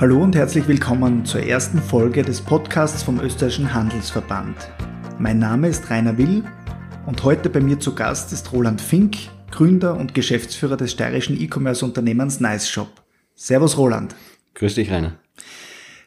[0.00, 4.56] Hallo und herzlich willkommen zur ersten Folge des Podcasts vom Österreichischen Handelsverband.
[5.18, 6.42] Mein Name ist Rainer Will
[7.04, 9.18] und heute bei mir zu Gast ist Roland Fink,
[9.50, 12.88] Gründer und Geschäftsführer des steirischen E-Commerce-Unternehmens NiceShop.
[13.34, 14.14] Servus Roland.
[14.54, 15.18] Grüß dich Rainer.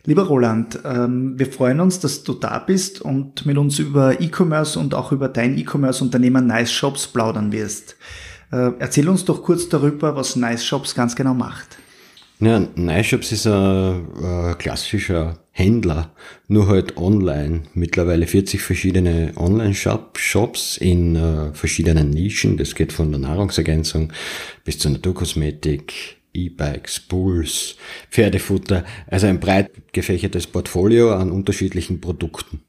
[0.05, 4.79] Lieber Roland, ähm, wir freuen uns, dass du da bist und mit uns über E-Commerce
[4.79, 7.95] und auch über dein E-Commerce-Unternehmen NiceShops plaudern wirst.
[8.51, 11.77] Äh, erzähl uns doch kurz darüber, was NiceShops ganz genau macht.
[12.39, 16.11] Ja, NiceShops ist ein, ein, klassischer Händler,
[16.47, 17.63] nur halt online.
[17.73, 22.57] Mittlerweile 40 verschiedene Online-Shops in uh, verschiedenen Nischen.
[22.57, 24.11] Das geht von der Nahrungsergänzung
[24.65, 27.75] bis zur Naturkosmetik, E-Bikes, Bulls,
[28.09, 28.83] Pferdefutter.
[29.07, 32.61] Also ein breit gefächertes Portfolio an unterschiedlichen Produkten.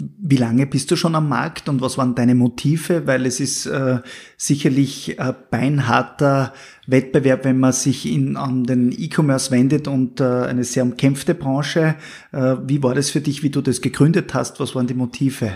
[0.00, 3.06] Wie lange bist du schon am Markt und was waren deine Motive?
[3.06, 3.98] Weil es ist äh,
[4.36, 6.52] sicherlich ein beinharter
[6.86, 11.96] Wettbewerb, wenn man sich in, an den E-Commerce wendet und äh, eine sehr umkämpfte Branche.
[12.32, 14.60] Äh, wie war das für dich, wie du das gegründet hast?
[14.60, 15.52] Was waren die Motive?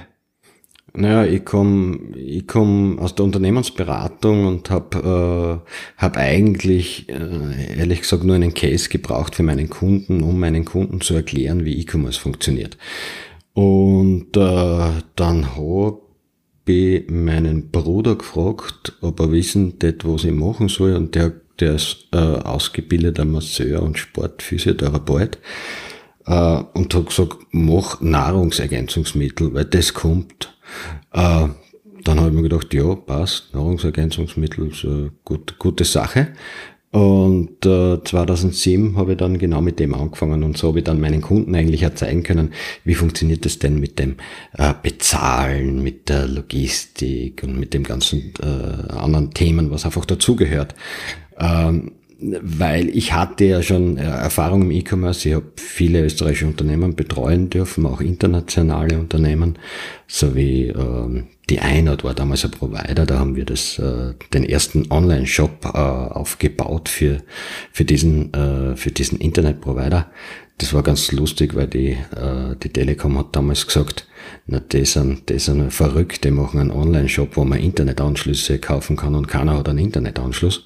[0.94, 8.02] Naja, ich komme ich komm aus der Unternehmensberatung und habe äh, hab eigentlich, äh, ehrlich
[8.02, 12.20] gesagt, nur einen Case gebraucht für meinen Kunden, um meinen Kunden zu erklären, wie E-Commerce
[12.20, 12.76] funktioniert.
[13.54, 15.98] Und äh, dann habe
[16.66, 20.94] ich meinen Bruder gefragt, ob er wissen tät, was ich machen soll.
[20.94, 25.38] Und der, der ist äh, ausgebildeter Masseur und Sportphysiotherapeut.
[26.26, 30.56] Äh, und hat gesagt, mach Nahrungsergänzungsmittel, weil das kommt.
[31.12, 31.48] Äh,
[32.04, 36.28] dann habe ich mir gedacht, ja, passt, Nahrungsergänzungsmittel ist eine gut, gute Sache.
[36.92, 41.00] Und äh, 2007 habe ich dann genau mit dem angefangen und so habe ich dann
[41.00, 42.52] meinen Kunden eigentlich auch zeigen können,
[42.84, 44.16] wie funktioniert das denn mit dem
[44.58, 50.74] äh, Bezahlen, mit der Logistik und mit dem ganzen äh, anderen Themen, was einfach dazugehört.
[51.38, 51.92] Ähm,
[52.22, 55.28] weil ich hatte ja schon äh, Erfahrung im E-Commerce.
[55.28, 59.58] Ich habe viele österreichische Unternehmen betreuen dürfen, auch internationale Unternehmen,
[60.06, 63.04] sowie äh, die Einheit war damals ein Provider.
[63.04, 67.18] Da haben wir das, äh, den ersten Online-Shop äh, aufgebaut für,
[67.72, 70.10] für diesen, äh, für diesen Internet-Provider.
[70.58, 74.06] Das war ganz lustig, weil die, äh, die Telekom hat damals gesagt,
[74.46, 79.14] na, das sind, das sind verrückt, die machen einen Online-Shop, wo man Internetanschlüsse kaufen kann
[79.16, 80.64] und keiner hat einen Internetanschluss.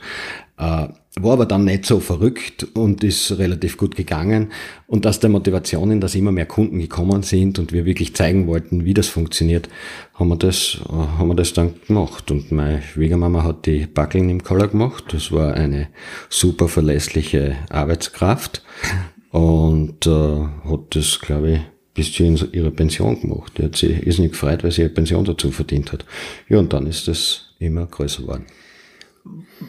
[0.59, 4.53] Äh, war aber dann nicht so verrückt und ist relativ gut gegangen.
[4.87, 8.85] Und aus der Motivation, dass immer mehr Kunden gekommen sind und wir wirklich zeigen wollten,
[8.85, 9.69] wie das funktioniert,
[10.15, 12.31] haben wir das, äh, haben wir das dann gemacht.
[12.31, 15.05] Und meine Schwiegermama hat die Backeln im Keller gemacht.
[15.13, 15.89] Das war eine
[16.29, 18.63] super verlässliche Arbeitskraft
[19.31, 21.61] und äh, hat das, glaube ich,
[21.95, 23.55] bis zu ihrer Pension gemacht.
[23.57, 26.05] Die hat sich irrsinnig gefreut, weil sie ihre Pension dazu verdient hat.
[26.51, 28.45] Ja, und dann ist das immer größer geworden.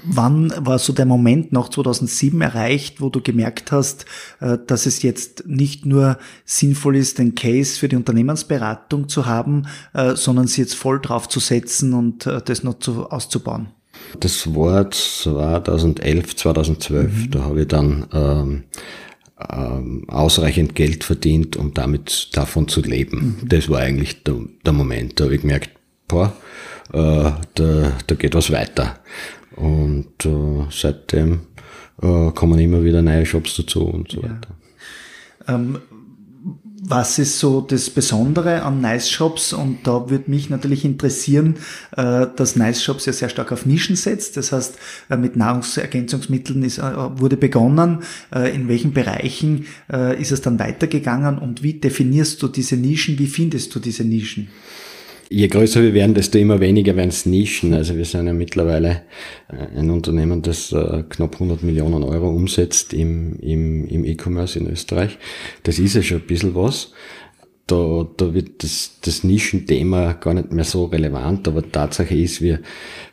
[0.04, 4.06] Wann war so der Moment nach 2007 erreicht, wo du gemerkt hast,
[4.40, 9.68] äh, dass es jetzt nicht nur sinnvoll ist, den Case für die Unternehmensberatung zu haben,
[9.94, 13.70] äh, sondern sie jetzt voll drauf zu setzen und äh, das noch zu, auszubauen?
[14.20, 17.12] Das war 2011, 2012.
[17.12, 17.32] Mhm.
[17.32, 18.64] Da habe ich dann ähm,
[19.52, 23.38] ähm, ausreichend Geld verdient, um damit davon zu leben.
[23.42, 23.50] Mhm.
[23.50, 24.36] Das war eigentlich der,
[24.66, 25.20] der, Moment.
[25.20, 25.72] Da habe ich gemerkt,
[26.08, 26.34] boah,
[26.94, 29.00] äh, da, da geht was weiter.
[29.58, 31.42] Und äh, seitdem
[32.02, 34.30] äh, kommen immer wieder neue Shops dazu und so ja.
[34.30, 34.56] weiter.
[35.48, 35.80] Ähm,
[36.80, 39.52] was ist so das Besondere an Nice Shops?
[39.52, 41.56] Und da würde mich natürlich interessieren,
[41.96, 44.38] äh, dass Nice Shops ja sehr stark auf Nischen setzt.
[44.38, 44.78] Das heißt,
[45.10, 48.04] äh, mit Nahrungsergänzungsmitteln ist, äh, wurde begonnen.
[48.32, 49.66] In welchen Bereichen
[50.20, 51.38] ist es dann weitergegangen?
[51.38, 53.18] Und wie definierst du diese Nischen?
[53.20, 54.50] Wie findest du diese Nischen?
[55.30, 57.74] Je größer wir werden, desto immer weniger werden es Nischen.
[57.74, 59.04] Also wir sind ja mittlerweile
[59.50, 64.68] äh, ein Unternehmen, das äh, knapp 100 Millionen Euro umsetzt im, im, im E-Commerce in
[64.68, 65.18] Österreich.
[65.64, 66.94] Das ist ja schon ein bisschen was.
[67.66, 72.62] Da, da wird das, das Nischenthema gar nicht mehr so relevant, aber Tatsache ist, wir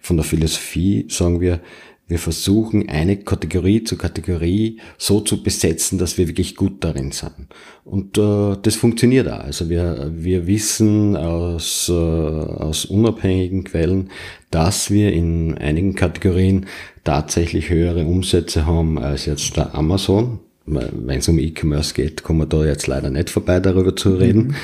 [0.00, 1.60] von der Philosophie sagen wir,
[2.06, 7.48] wir versuchen eine Kategorie zu Kategorie so zu besetzen, dass wir wirklich gut darin sind.
[7.84, 9.40] Und äh, das funktioniert auch.
[9.40, 14.10] Also wir, wir wissen aus, äh, aus unabhängigen Quellen,
[14.50, 16.66] dass wir in einigen Kategorien
[17.04, 20.40] tatsächlich höhere Umsätze haben als jetzt der Amazon.
[20.66, 24.48] Wenn es um E-Commerce geht, kommen wir da jetzt leider nicht vorbei, darüber zu reden.
[24.48, 24.54] Mhm.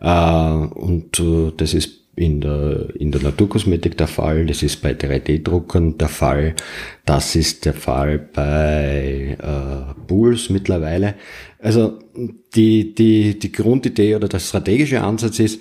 [0.00, 4.92] Äh, und äh, das ist in der, in der Naturkosmetik der Fall, das ist bei
[4.92, 6.54] 3D-Druckern der Fall,
[7.04, 11.14] das ist der Fall bei äh, Bulls mittlerweile.
[11.60, 12.00] Also
[12.54, 15.60] die, die, die Grundidee oder der strategische Ansatz ist,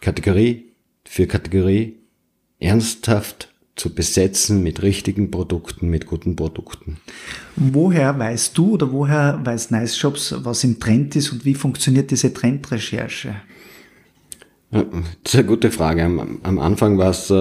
[0.00, 0.66] Kategorie
[1.04, 1.96] für Kategorie
[2.60, 6.98] ernsthaft zu besetzen mit richtigen Produkten, mit guten Produkten.
[7.56, 12.10] Woher weißt du oder woher weiß Nice Shops, was im Trend ist und wie funktioniert
[12.10, 13.36] diese Trendrecherche?
[14.70, 16.04] Eine gute Frage.
[16.04, 17.34] Am, am Anfang war es, äh,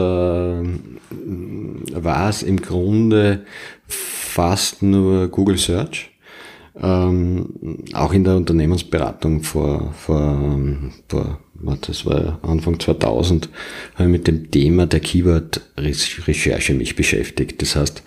[1.93, 3.45] war es im Grunde
[3.87, 6.11] fast nur Google Search.
[6.79, 10.39] Ähm, auch in der Unternehmensberatung vor, vor,
[11.09, 11.39] vor
[11.81, 13.49] das war Anfang 2000,
[13.95, 17.61] habe ich mit dem Thema der Keyword-Recherche mich beschäftigt.
[17.61, 18.03] Das heißt,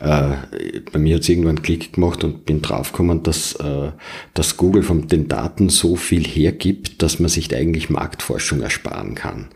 [0.00, 3.92] äh, bei mir hat es irgendwann Klick gemacht und bin draufgekommen, dass, äh,
[4.34, 9.48] dass Google von den Daten so viel hergibt, dass man sich eigentlich Marktforschung ersparen kann.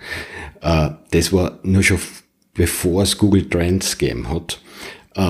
[0.61, 1.99] Äh, das war nur schon
[2.55, 4.61] bevor es Google Trends gegeben hat.
[5.15, 5.23] Äh,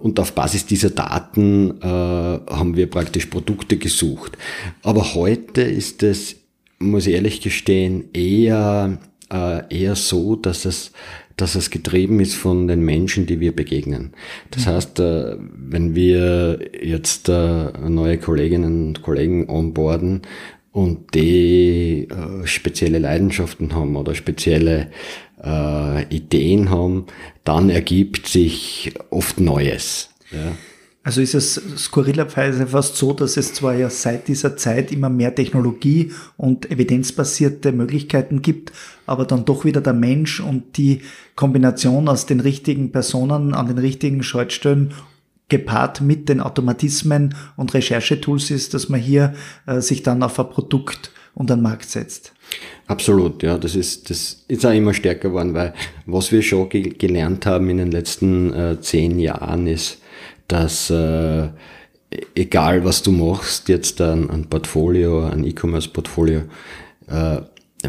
[0.00, 4.36] und auf Basis dieser Daten äh, haben wir praktisch Produkte gesucht.
[4.82, 6.36] Aber heute ist es,
[6.78, 8.98] muss ich ehrlich gestehen, eher,
[9.32, 10.92] äh, eher so, dass es
[11.40, 14.12] dass es getrieben ist von den Menschen, die wir begegnen.
[14.50, 14.70] Das mhm.
[14.70, 20.22] heißt, äh, wenn wir jetzt äh, neue Kolleginnen und Kollegen onboarden
[20.72, 24.90] und die äh, spezielle Leidenschaften haben oder spezielle
[26.10, 27.06] Ideen haben,
[27.44, 30.10] dann ergibt sich oft Neues.
[30.30, 30.52] Ja.
[31.02, 35.34] Also ist es skurrilerweise fast so, dass es zwar ja seit dieser Zeit immer mehr
[35.34, 38.72] Technologie und evidenzbasierte Möglichkeiten gibt,
[39.06, 41.00] aber dann doch wieder der Mensch und die
[41.36, 44.92] Kombination aus den richtigen Personen an den richtigen Schaltstellen
[45.48, 49.34] gepaart mit den Automatismen und Recherchetools ist, dass man hier
[49.66, 52.32] äh, sich dann auf ein Produkt und einen Markt setzt.
[52.86, 55.72] Absolut, ja, das ist, das ist auch immer stärker geworden, weil
[56.04, 59.98] was wir schon ge gelernt haben in den letzten äh, zehn Jahren ist,
[60.50, 61.48] dass äh,
[62.34, 66.42] egal was du machst, jetzt ein, ein Portfolio, ein E-Commerce-Portfolio,
[67.06, 67.40] äh,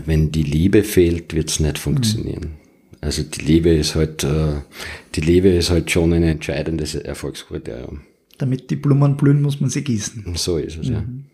[0.05, 2.43] wenn die Liebe fehlt, wird es nicht funktionieren.
[2.43, 2.61] Mhm.
[3.01, 4.61] Also die Liebe ist halt, äh,
[5.15, 8.01] die Liebe ist halt schon ein entscheidendes Erfolgskriterium.
[8.37, 10.33] Damit die Blumen blühen, muss man sie gießen.
[10.35, 11.25] So ist es, mhm.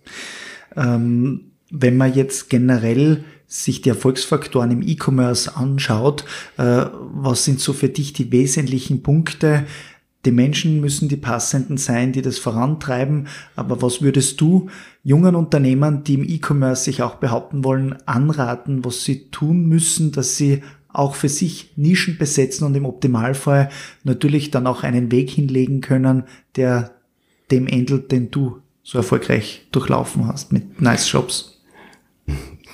[0.75, 0.95] ja.
[0.95, 6.23] Ähm, wenn man jetzt generell sich die Erfolgsfaktoren im E-Commerce anschaut,
[6.57, 9.65] äh, was sind so für dich die wesentlichen Punkte,
[10.27, 13.27] die Menschen müssen die passenden sein, die das vorantreiben.
[13.55, 14.69] Aber was würdest du
[15.01, 20.35] jungen Unternehmern, die im E-Commerce sich auch behaupten wollen, anraten, was sie tun müssen, dass
[20.35, 23.69] sie auch für sich Nischen besetzen und im Optimalfall
[24.03, 26.23] natürlich dann auch einen Weg hinlegen können,
[26.57, 26.91] der
[27.49, 31.61] dem ähnelt, den du so erfolgreich durchlaufen hast mit Nice Shops?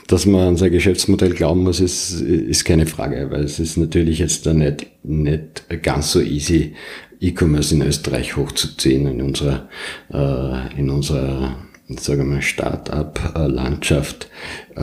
[0.07, 4.17] Dass man an sein Geschäftsmodell glauben muss, ist, ist keine Frage, weil es ist natürlich
[4.17, 6.73] jetzt da nicht, nicht ganz so easy,
[7.23, 9.69] E-Commerce in Österreich hochzuziehen, in unserer,
[10.11, 11.55] äh, in unserer
[11.99, 14.27] sagen wir Start-up-Landschaft
[14.75, 14.81] äh,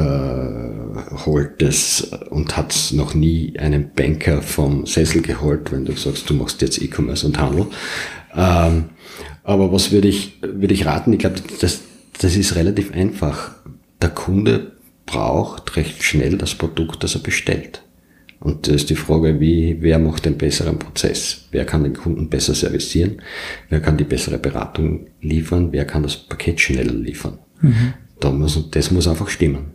[1.26, 6.34] holt es und hat noch nie einen Banker vom Sessel geholt, wenn du sagst, du
[6.34, 7.66] machst jetzt E-Commerce und Handel.
[8.34, 8.90] Ähm,
[9.42, 11.12] aber was würde ich, würde ich raten?
[11.12, 11.81] Ich glaube, das,
[12.20, 13.52] das ist relativ einfach.
[14.00, 14.72] Der Kunde
[15.06, 17.82] braucht recht schnell das Produkt, das er bestellt.
[18.40, 21.46] Und da ist die Frage, wie, wer macht den besseren Prozess?
[21.50, 23.20] Wer kann den Kunden besser servicieren?
[23.69, 25.72] Wer kann die bessere Beratung liefern?
[25.72, 27.38] Wer kann das Paket schneller liefern?
[27.60, 27.92] Mhm.
[28.19, 29.72] Da muss, das muss einfach stimmen.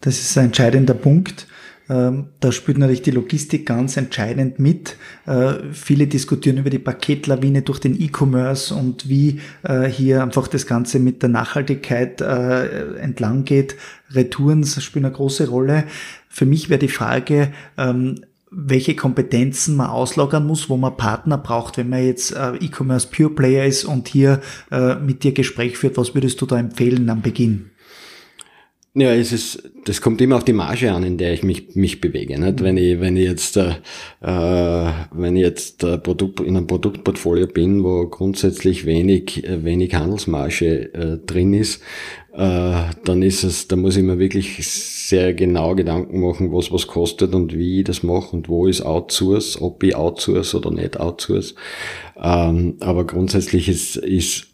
[0.00, 1.48] Das ist ein entscheidender Punkt.
[1.90, 4.96] Ähm, da spielt natürlich die Logistik ganz entscheidend mit.
[5.26, 10.66] Äh, viele diskutieren über die Paketlawine durch den E-Commerce und wie äh, hier einfach das
[10.66, 13.76] Ganze mit der Nachhaltigkeit äh, entlang geht.
[14.10, 15.84] Retouren spielen eine große Rolle.
[16.28, 21.76] Für mich wäre die Frage, ähm, welche Kompetenzen man auslagern muss, wo man Partner braucht,
[21.76, 24.40] wenn man jetzt E-Commerce Pure Player ist und hier
[25.02, 25.98] mit dir Gespräch führt.
[25.98, 27.72] Was würdest du da empfehlen am Beginn?
[29.00, 32.00] Ja, es ist, das kommt immer auf die Marge an, in der ich mich, mich
[32.00, 32.36] bewege.
[32.36, 32.64] Nicht?
[32.64, 33.74] Wenn ich, wenn ich jetzt, äh,
[34.20, 40.92] wenn ich jetzt äh, Produkt, in einem Produktportfolio bin, wo grundsätzlich wenig, äh, wenig Handelsmarge
[40.94, 41.80] äh, drin ist,
[42.32, 46.88] äh, dann ist es, da muss ich mir wirklich sehr genau Gedanken machen, was was
[46.88, 50.98] kostet und wie ich das mache und wo ist Outsource, ob ich Outsource oder nicht
[50.98, 51.54] Outsource.
[52.20, 54.52] Ähm, aber grundsätzlich ist, ist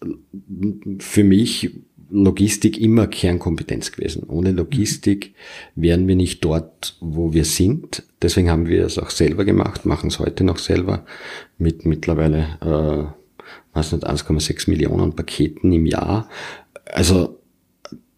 [0.99, 1.71] für mich
[2.15, 4.23] Logistik immer Kernkompetenz gewesen.
[4.29, 5.35] Ohne Logistik
[5.75, 8.05] wären wir nicht dort, wo wir sind.
[8.23, 11.05] Deswegen haben wir es auch selber gemacht, machen es heute noch selber
[11.59, 13.43] mit mittlerweile, äh,
[13.73, 16.29] was nicht, 1,6 Millionen Paketen im Jahr.
[16.85, 17.41] Also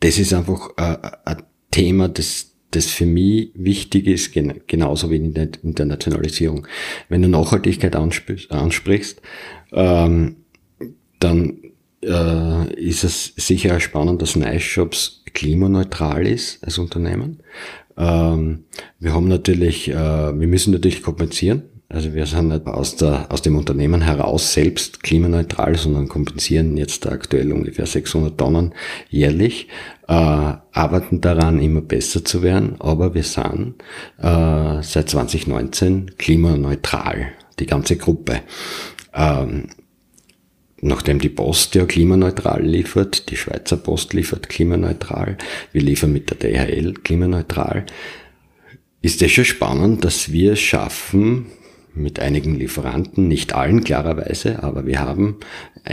[0.00, 4.34] das ist einfach äh, ein Thema, das das für mich wichtig ist,
[4.66, 6.66] genauso wie in der Internationalisierung.
[7.08, 9.22] Wenn du Nachhaltigkeit ansprichst,
[9.72, 10.36] ähm,
[11.18, 11.58] dann
[12.06, 17.42] äh, ist es sicher spannend, dass Nice Shops klimaneutral ist als Unternehmen.
[17.96, 18.64] Ähm,
[18.98, 21.62] wir haben natürlich, äh, wir müssen natürlich kompensieren.
[21.88, 27.06] Also wir sind nicht aus, der, aus dem Unternehmen heraus selbst klimaneutral, sondern kompensieren jetzt
[27.06, 28.74] aktuell ungefähr 600 Tonnen
[29.08, 29.68] jährlich,
[30.08, 33.74] äh, arbeiten daran, immer besser zu werden, aber wir sind
[34.18, 37.28] äh, seit 2019 klimaneutral,
[37.60, 38.40] die ganze Gruppe.
[39.14, 39.68] Ähm,
[40.86, 45.36] nachdem die Post ja klimaneutral liefert, die Schweizer Post liefert klimaneutral,
[45.72, 47.86] wir liefern mit der DHL klimaneutral,
[49.02, 51.46] ist es schon spannend, dass wir es schaffen,
[51.94, 55.36] mit einigen Lieferanten, nicht allen klarerweise, aber wir haben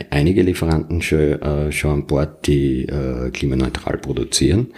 [0.10, 4.74] einige Lieferanten schon, äh, schon an Bord, die äh, klimaneutral produzieren,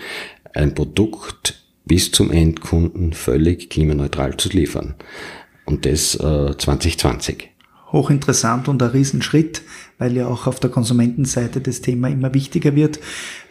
[0.53, 4.95] ein Produkt bis zum Endkunden völlig klimaneutral zu liefern.
[5.65, 7.55] Und das äh, 2020
[7.95, 9.61] hochinteressant und ein Riesenschritt,
[9.97, 12.99] weil ja auch auf der Konsumentenseite das Thema immer wichtiger wird.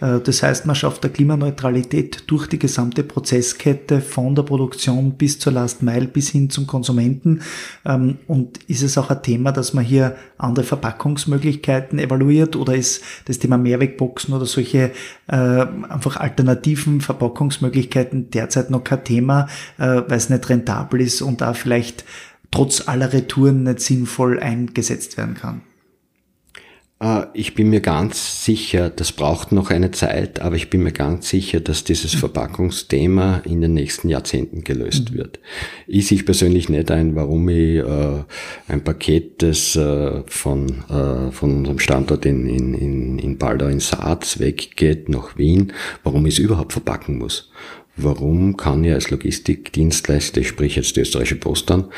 [0.00, 5.38] Äh, das heißt, man schafft der Klimaneutralität durch die gesamte Prozesskette von der Produktion bis
[5.38, 7.40] zur Last Mile bis hin zum Konsumenten.
[7.84, 13.02] Ähm, und ist es auch ein Thema, dass man hier andere Verpackungsmöglichkeiten evaluiert oder ist
[13.24, 14.90] das Thema Mehrwegboxen oder solche
[15.28, 19.46] äh, einfach alternativen Verpackungsmöglichkeiten derzeit noch kein Thema,
[19.78, 22.04] äh, weil es nicht rentabel ist und da vielleicht
[22.50, 25.62] trotz aller Retouren nicht sinnvoll eingesetzt werden kann?
[27.00, 30.92] Äh, ich bin mir ganz sicher, das braucht noch eine Zeit, aber ich bin mir
[30.92, 32.18] ganz sicher, dass dieses mhm.
[32.18, 35.16] Verpackungsthema in den nächsten Jahrzehnten gelöst mhm.
[35.16, 35.40] wird.
[35.86, 38.24] Ich sehe persönlich nicht ein, warum ich äh,
[38.68, 43.80] ein Paket, das äh, von, äh, von unserem Standort in, in, in, in Baldau in
[43.80, 45.72] Saaz weggeht nach Wien,
[46.02, 47.50] warum ich es überhaupt verpacken muss.
[47.96, 51.90] Warum kann ich als Logistikdienstleister, ich spreche jetzt die österreichische Post an,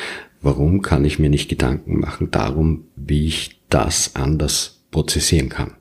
[0.43, 5.73] Warum kann ich mir nicht Gedanken machen darum, wie ich das anders prozessieren kann?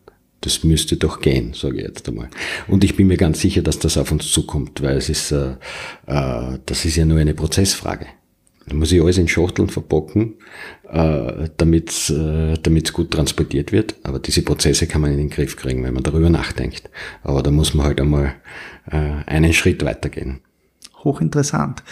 [0.42, 2.30] Das müsste doch gehen, sage ich jetzt einmal.
[2.68, 5.54] Und ich bin mir ganz sicher, dass das auf uns zukommt, weil es ist, äh,
[6.06, 8.08] äh, das ist ja nur eine Prozessfrage.
[8.68, 10.34] Da muss ich alles in Schachteln verpacken,
[10.92, 13.96] äh, damit es äh, gut transportiert wird.
[14.04, 16.90] Aber diese Prozesse kann man in den Griff kriegen, wenn man darüber nachdenkt.
[17.24, 18.34] Aber da muss man halt einmal
[18.92, 20.42] äh, einen Schritt weitergehen.
[21.06, 21.84] Hochinteressant.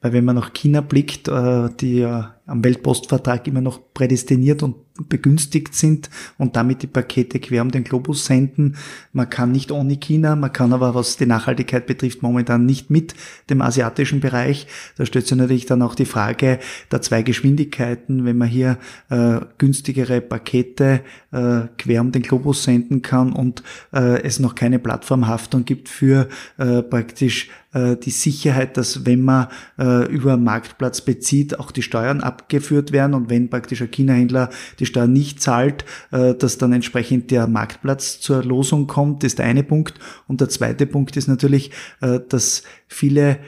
[0.00, 4.76] Weil wenn man nach China blickt, äh, die ja am Weltpostvertrag immer noch prädestiniert und
[5.08, 8.76] begünstigt sind und damit die Pakete quer um den Globus senden.
[9.12, 13.14] Man kann nicht ohne China, man kann aber, was die Nachhaltigkeit betrifft, momentan nicht mit
[13.48, 14.66] dem asiatischen Bereich.
[14.96, 16.58] Da stellt sich natürlich dann auch die Frage
[16.90, 23.02] der zwei Geschwindigkeiten, wenn man hier äh, günstigere Pakete äh, quer um den Globus senden
[23.02, 29.06] kann und äh, es noch keine Plattformhaftung gibt für äh, praktisch äh, die Sicherheit, dass
[29.06, 33.90] wenn man äh, über Marktplatz bezieht, auch die Steuern abgeführt werden und wenn praktisch ein
[33.90, 34.48] China-Händler
[34.78, 39.46] die Steuer nicht zahlt, äh, dass dann entsprechend der Marktplatz zur Losung kommt, ist der
[39.46, 39.94] eine Punkt.
[40.26, 41.70] Und der zweite Punkt ist natürlich,
[42.00, 43.38] äh, dass viele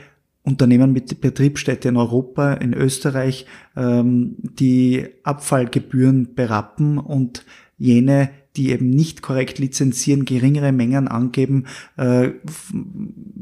[0.43, 7.43] Unternehmen mit Betriebsstätte in Europa, in Österreich, ähm, die Abfallgebühren berappen und
[7.79, 11.65] jene, die eben nicht korrekt lizenzieren, geringere Mengen angeben,
[11.97, 12.29] äh,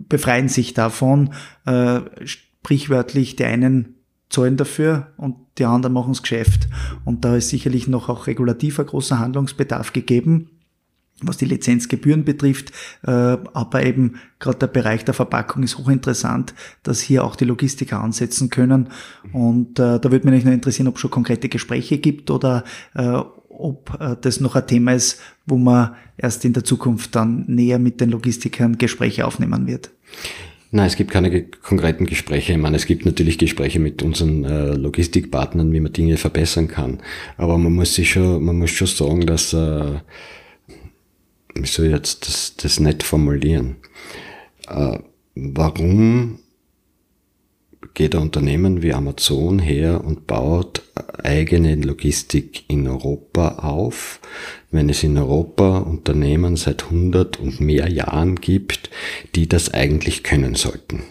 [0.10, 1.30] befreien sich davon.
[2.24, 4.03] Sprichwörtlich, die einen
[4.34, 6.68] zahlen dafür und die anderen machen das Geschäft.
[7.06, 10.50] Und da ist sicherlich noch auch regulativer großer Handlungsbedarf gegeben
[11.22, 12.72] was die Lizenzgebühren betrifft,
[13.04, 18.02] äh, aber eben gerade der Bereich der Verpackung ist hochinteressant, dass hier auch die Logistiker
[18.02, 18.90] ansetzen können.
[19.32, 22.64] Und äh, da würde mich noch interessieren, ob es schon konkrete Gespräche gibt oder
[22.96, 23.22] äh,
[23.56, 28.02] ob das noch ein Thema ist, wo man erst in der Zukunft dann näher mit
[28.02, 29.92] den Logistikern Gespräche aufnehmen wird.
[30.76, 32.54] Nein, es gibt keine konkreten Gespräche.
[32.54, 37.00] Ich meine, es gibt natürlich Gespräche mit unseren äh, Logistikpartnern, wie man Dinge verbessern kann.
[37.38, 40.00] Aber man muss sich schon, man muss schon sagen, dass, äh,
[41.54, 43.76] wie soll ich jetzt das, das nett formulieren?
[44.68, 44.98] Äh,
[45.36, 46.40] warum
[47.94, 50.82] geht ein Unternehmen wie Amazon her und baut
[51.22, 54.20] eigene Logistik in Europa auf,
[54.74, 58.90] wenn es in Europa Unternehmen seit 100 und mehr Jahren gibt,
[59.36, 61.04] die das eigentlich können sollten.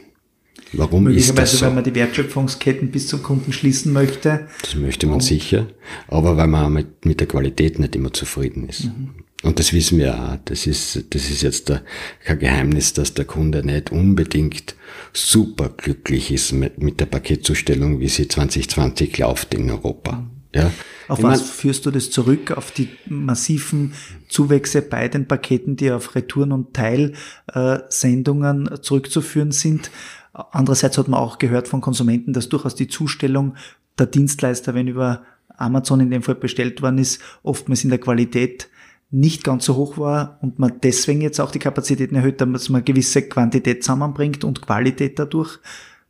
[0.74, 1.66] Warum ist das so?
[1.66, 4.48] weil man die Wertschöpfungsketten bis zum Kunden schließen möchte.
[4.62, 5.66] Das möchte man sicher,
[6.08, 8.84] aber weil man mit, mit der Qualität nicht immer zufrieden ist.
[8.84, 9.10] Mhm.
[9.42, 10.38] Und das wissen wir auch.
[10.44, 11.82] Das ist, das ist jetzt der,
[12.24, 14.76] kein Geheimnis, dass der Kunde nicht unbedingt
[15.12, 20.26] super glücklich ist mit, mit der Paketzustellung, wie sie 2020 läuft in Europa.
[20.54, 20.70] Ja.
[21.08, 22.52] Auf ich was mein, führst du das zurück?
[22.52, 23.94] Auf die massiven
[24.28, 29.90] Zuwächse bei den Paketen, die auf Retouren und Teilsendungen zurückzuführen sind?
[30.32, 33.54] Andererseits hat man auch gehört von Konsumenten, dass durchaus die Zustellung
[33.98, 35.22] der Dienstleister, wenn über
[35.56, 38.68] Amazon in dem Fall bestellt worden ist, oftmals in der Qualität
[39.10, 42.84] nicht ganz so hoch war und man deswegen jetzt auch die Kapazitäten erhöht, damit man
[42.84, 45.58] gewisse Quantität zusammenbringt und Qualität dadurch.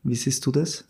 [0.05, 0.85] Wie siehst du das?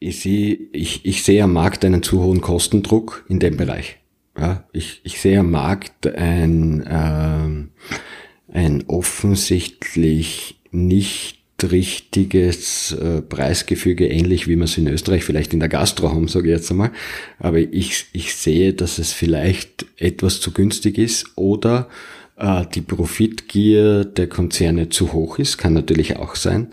[0.00, 3.96] Ich sehe, ich, ich sehe am Markt einen zu hohen Kostendruck in dem Bereich.
[4.38, 14.46] Ja, ich, ich sehe am Markt ein, äh, ein offensichtlich nicht richtiges äh, Preisgefüge, ähnlich
[14.46, 16.92] wie wir es in Österreich vielleicht in der Gastro haben, sage ich jetzt einmal.
[17.40, 21.88] Aber ich, ich sehe, dass es vielleicht etwas zu günstig ist oder
[22.36, 26.72] äh, die Profitgier der Konzerne zu hoch ist, kann natürlich auch sein.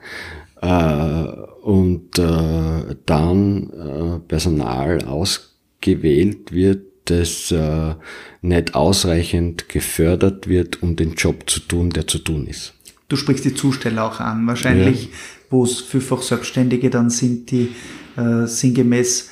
[0.62, 1.26] Äh,
[1.66, 7.96] und äh, dann äh, Personal ausgewählt wird, das äh,
[8.44, 12.76] nicht ausreichend gefördert wird, um den Job zu tun, der zu tun ist.
[13.08, 15.10] Du sprichst die Zusteller auch an, wahrscheinlich, ja.
[15.50, 17.70] wo es vielfach Selbstständige dann sind, die
[18.16, 19.32] äh, sinngemäß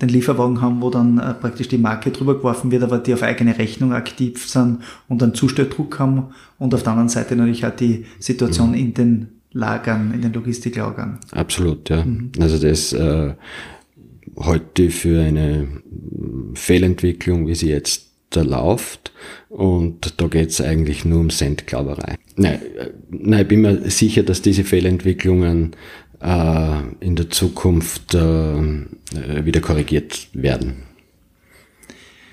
[0.00, 3.24] den Lieferwagen haben, wo dann äh, praktisch die Marke drüber geworfen wird, aber die auf
[3.24, 6.28] eigene Rechnung aktiv sind und einen Zustelldruck haben
[6.60, 8.76] und auf der anderen Seite natürlich auch die Situation mhm.
[8.76, 11.18] in den Lagern, in den Logistiklagern.
[11.30, 12.04] Absolut, ja.
[12.04, 12.32] Mhm.
[12.40, 13.34] Also das äh,
[14.36, 15.68] heute für eine
[16.54, 19.12] Fehlentwicklung, wie sie jetzt da läuft
[19.48, 22.16] und da geht es eigentlich nur um Centklauberei.
[22.36, 22.60] Nein,
[23.10, 25.76] nein, ich bin mir sicher, dass diese Fehlentwicklungen
[26.20, 30.84] äh, in der Zukunft äh, wieder korrigiert werden.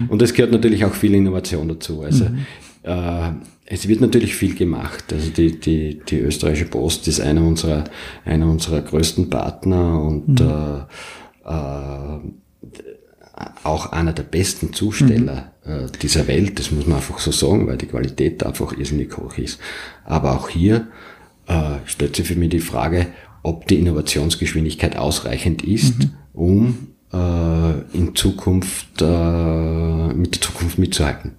[0.07, 2.01] Und es gehört natürlich auch viel Innovation dazu.
[2.01, 2.45] Also mhm.
[2.83, 3.31] äh,
[3.71, 5.13] es wird natürlich viel gemacht.
[5.13, 7.83] Also die, die, die österreichische Post ist einer unserer,
[8.25, 10.85] einer unserer größten Partner und mhm.
[11.45, 12.19] äh, äh,
[13.63, 15.71] auch einer der besten Zusteller mhm.
[15.71, 19.37] äh, dieser Welt, das muss man einfach so sagen, weil die Qualität einfach irrsinnig hoch
[19.37, 19.59] ist.
[20.03, 20.87] Aber auch hier
[21.47, 23.07] äh, stellt sich für mich die Frage,
[23.43, 26.11] ob die Innovationsgeschwindigkeit ausreichend ist, mhm.
[26.33, 31.35] um äh, in Zukunft äh, mit der Zukunft mitzuhalten.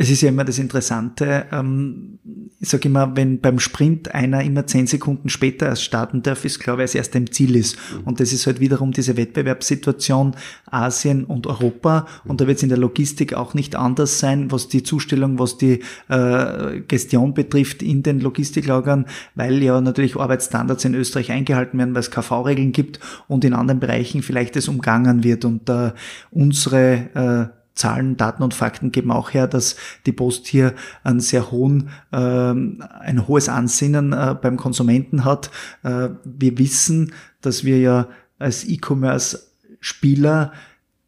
[0.00, 2.20] Es ist ja immer das Interessante, ähm,
[2.60, 6.60] ich sage immer, wenn beim Sprint einer immer zehn Sekunden später erst starten darf, ist
[6.60, 7.76] klar, weil es erst im Ziel ist.
[8.04, 10.36] Und das ist halt wiederum diese Wettbewerbssituation
[10.66, 12.06] Asien und Europa.
[12.24, 15.58] Und da wird es in der Logistik auch nicht anders sein, was die Zustellung, was
[15.58, 21.94] die äh, Gestion betrifft in den Logistiklagern, weil ja natürlich Arbeitsstandards in Österreich eingehalten werden,
[21.94, 25.44] weil es KV-Regeln gibt und in anderen Bereichen vielleicht es umgangen wird.
[25.44, 25.90] Und äh,
[26.30, 31.50] unsere äh, Zahlen, Daten und Fakten geben auch her, dass die Post hier einen sehr
[31.50, 35.50] hohen, äh, ein hohes Ansinnen äh, beim Konsumenten hat.
[35.82, 40.52] Äh, wir wissen, dass wir ja als E-Commerce-Spieler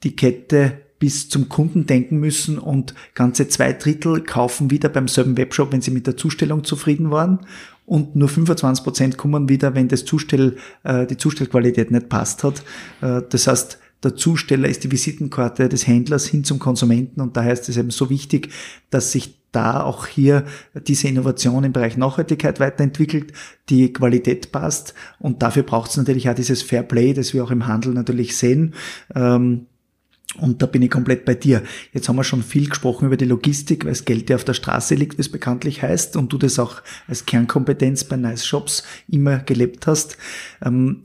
[0.03, 5.37] die Kette bis zum Kunden denken müssen und ganze zwei Drittel kaufen wieder beim selben
[5.37, 7.41] Webshop, wenn sie mit der Zustellung zufrieden waren
[7.91, 12.63] und nur 25 Prozent kommen wieder, wenn das Zustell, äh, die Zustellqualität nicht passt hat.
[13.01, 17.53] Äh, das heißt, der Zusteller ist die Visitenkarte des Händlers hin zum Konsumenten und daher
[17.53, 18.51] ist es eben so wichtig,
[18.91, 20.45] dass sich da auch hier
[20.87, 23.33] diese Innovation im Bereich Nachhaltigkeit weiterentwickelt,
[23.69, 27.51] die Qualität passt und dafür braucht es natürlich auch dieses Fair Play, das wir auch
[27.51, 28.75] im Handel natürlich sehen.
[29.15, 29.67] Ähm,
[30.39, 31.65] und da bin ich komplett bei dir.
[31.93, 34.55] Jetzt haben wir schon viel gesprochen über die Logistik, weil das Geld ja auf der
[34.55, 38.85] Straße liegt, wie es bekanntlich heißt, und du das auch als Kernkompetenz bei Nice Shops
[39.09, 40.17] immer gelebt hast.
[40.65, 41.03] Ähm,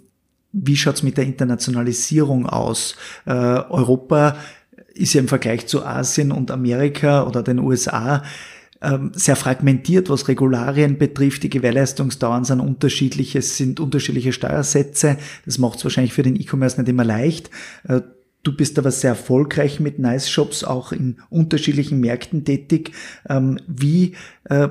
[0.55, 2.95] wie schaut's mit der Internationalisierung aus?
[3.25, 4.37] Äh, Europa
[4.93, 8.23] ist ja im Vergleich zu Asien und Amerika oder den USA
[8.81, 11.43] ähm, sehr fragmentiert, was Regularien betrifft.
[11.43, 15.17] Die Gewährleistungsdauern sind unterschiedlich, es sind unterschiedliche Steuersätze.
[15.45, 17.49] Das macht es wahrscheinlich für den E-Commerce nicht immer leicht.
[17.87, 18.01] Äh,
[18.43, 22.91] du bist aber sehr erfolgreich mit Nice Shops, auch in unterschiedlichen Märkten tätig.
[23.27, 24.15] Ähm, wie
[24.45, 24.69] äh,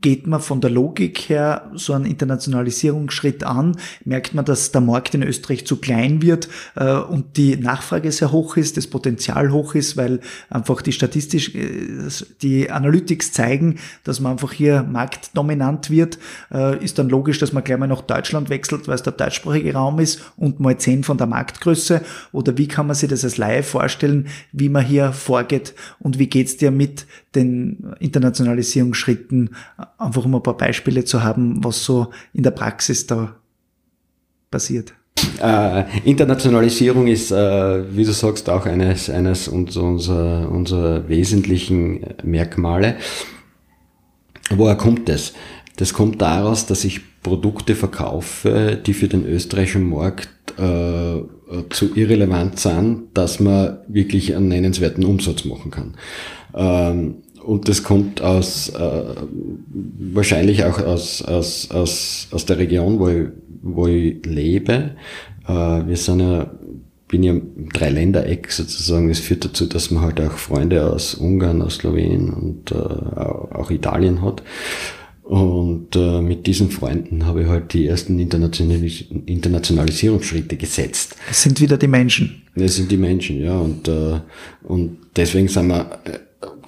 [0.00, 5.14] geht man von der Logik her so einen Internationalisierungsschritt an, merkt man, dass der Markt
[5.14, 9.76] in Österreich zu klein wird äh, und die Nachfrage sehr hoch ist, das Potenzial hoch
[9.76, 10.20] ist, weil
[10.50, 12.08] einfach die statistisch, äh,
[12.42, 16.18] die Analytics zeigen, dass man einfach hier marktdominant wird,
[16.52, 19.72] äh, ist dann logisch, dass man gleich mal nach Deutschland wechselt, weil es der deutschsprachige
[19.74, 22.02] Raum ist und mal zehn von der Marktgröße?
[22.32, 25.74] Oder wie kann man sich das als Laie vorstellen, wie man hier vorgeht?
[26.00, 29.50] Und wie geht's dir mit den Internationalisierungsschritten
[29.98, 33.36] einfach um ein paar Beispiele zu haben, was so in der Praxis da
[34.50, 34.94] passiert.
[35.40, 42.96] Äh, Internationalisierung ist, äh, wie du sagst, auch eines, eines unserer, unserer wesentlichen Merkmale.
[44.50, 45.32] Woher kommt das?
[45.76, 51.22] Das kommt daraus, dass ich Produkte verkaufe, die für den österreichischen Markt äh,
[51.70, 55.94] zu irrelevant sind, dass man wirklich einen nennenswerten Umsatz machen kann.
[56.54, 59.02] Ähm, und das kommt aus, äh,
[60.12, 63.28] wahrscheinlich auch aus, aus, aus, aus der Region, wo ich,
[63.62, 64.96] wo ich lebe.
[65.46, 66.50] Äh, wir sind ja
[67.08, 69.08] bin ja im Dreiländereck sozusagen.
[69.08, 73.70] Das führt dazu, dass man halt auch Freunde aus Ungarn, aus Slowenien und äh, auch
[73.70, 74.42] Italien hat.
[75.22, 81.16] Und äh, mit diesen Freunden habe ich halt die ersten Internationalis Internationalisierungsschritte gesetzt.
[81.28, 82.42] Das sind wieder die Menschen.
[82.54, 83.58] Das sind die Menschen, ja.
[83.58, 84.20] Und, äh,
[84.62, 86.18] und deswegen sind wir äh,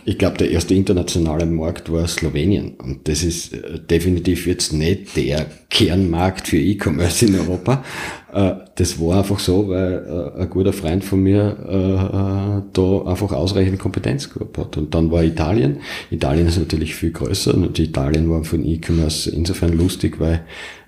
[0.09, 2.77] ich glaube, der erste internationale Markt war Slowenien.
[2.79, 7.85] Und das ist äh, definitiv jetzt nicht der Kernmarkt für E-Commerce in Europa.
[8.33, 13.79] Äh, das war einfach so, weil äh, ein guter Freund von mir da einfach ausreichend
[13.79, 14.79] Kompetenz gehabt hat.
[14.79, 15.81] Und dann war Italien.
[16.11, 20.41] Italien ist natürlich viel größer und Italien war von E-Commerce insofern lustig, weil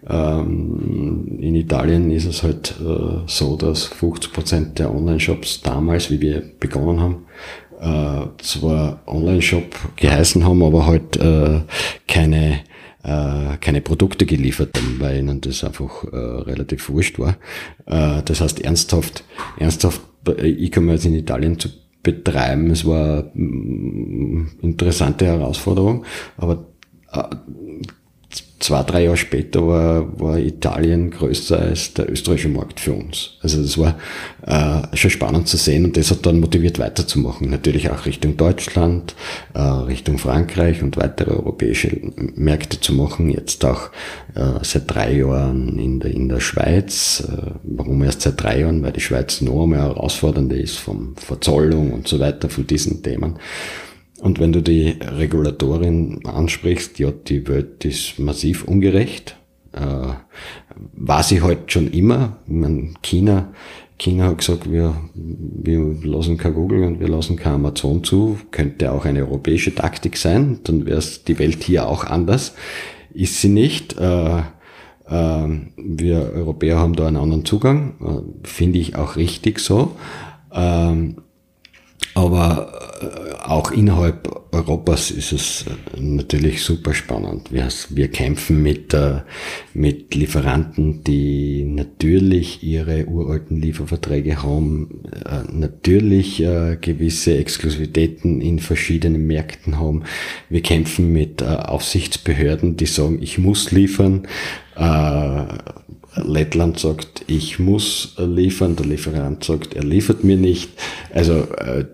[0.08, 2.74] ähm, in Italien ist es halt
[3.26, 7.26] so, dass 50 Prozent der Online-Shops damals, wie wir begonnen haben,
[7.80, 11.60] äh, zwar Online-Shop geheißen haben, aber halt äh,
[12.06, 12.60] keine
[13.02, 17.36] äh, keine Produkte geliefert haben, weil ihnen das einfach äh, relativ wurscht war.
[17.86, 19.24] Äh, das heißt, ernsthaft,
[19.58, 21.70] ernsthaft E-Commerce in Italien zu
[22.02, 26.04] betreiben, es war eine mm, interessante Herausforderung,
[26.36, 26.66] aber
[27.12, 27.22] äh,
[28.60, 33.32] zwei, drei Jahre später war, war Italien größer als der österreichische Markt für uns.
[33.40, 33.98] Also das war
[34.46, 37.50] äh, schon spannend zu sehen und das hat dann motiviert weiterzumachen.
[37.50, 39.14] Natürlich auch Richtung Deutschland,
[39.54, 41.90] äh, Richtung Frankreich und weitere europäische
[42.36, 43.30] Märkte zu machen.
[43.30, 43.90] Jetzt auch
[44.34, 47.24] äh, seit drei Jahren in der, in der Schweiz.
[47.26, 48.82] Äh, warum erst seit drei Jahren?
[48.82, 53.38] Weil die Schweiz noch mehr herausfordernder ist vom Verzollung und so weiter, von diesen Themen.
[54.20, 59.36] Und wenn du die Regulatorin ansprichst, ja, die Welt ist massiv ungerecht.
[59.72, 60.14] Äh,
[60.92, 62.38] war sie halt schon immer.
[62.46, 63.52] Ich meine, China,
[63.98, 68.38] China hat gesagt, wir, wir lassen kein Google und wir lassen kein Amazon zu.
[68.50, 70.60] Könnte auch eine europäische Taktik sein.
[70.64, 72.54] Dann wäre die Welt hier auch anders.
[73.12, 73.98] Ist sie nicht.
[73.98, 74.42] Äh, äh,
[75.76, 77.94] wir Europäer haben da einen anderen Zugang.
[78.00, 79.92] Äh, Finde ich auch richtig so.
[80.52, 81.16] Ähm,
[82.14, 87.52] aber äh, auch innerhalb Europas ist es äh, natürlich super spannend.
[87.52, 89.20] Wir, wir kämpfen mit, äh,
[89.74, 95.02] mit Lieferanten, die natürlich ihre uralten Lieferverträge haben,
[95.52, 100.04] natürlich gewisse Exklusivitäten in verschiedenen Märkten haben.
[100.48, 104.26] Wir kämpfen mit Aufsichtsbehörden, die sagen, ich muss liefern.
[106.14, 110.70] Lettland sagt, ich muss liefern, der Lieferant sagt, er liefert mir nicht.
[111.12, 111.86] Also äh,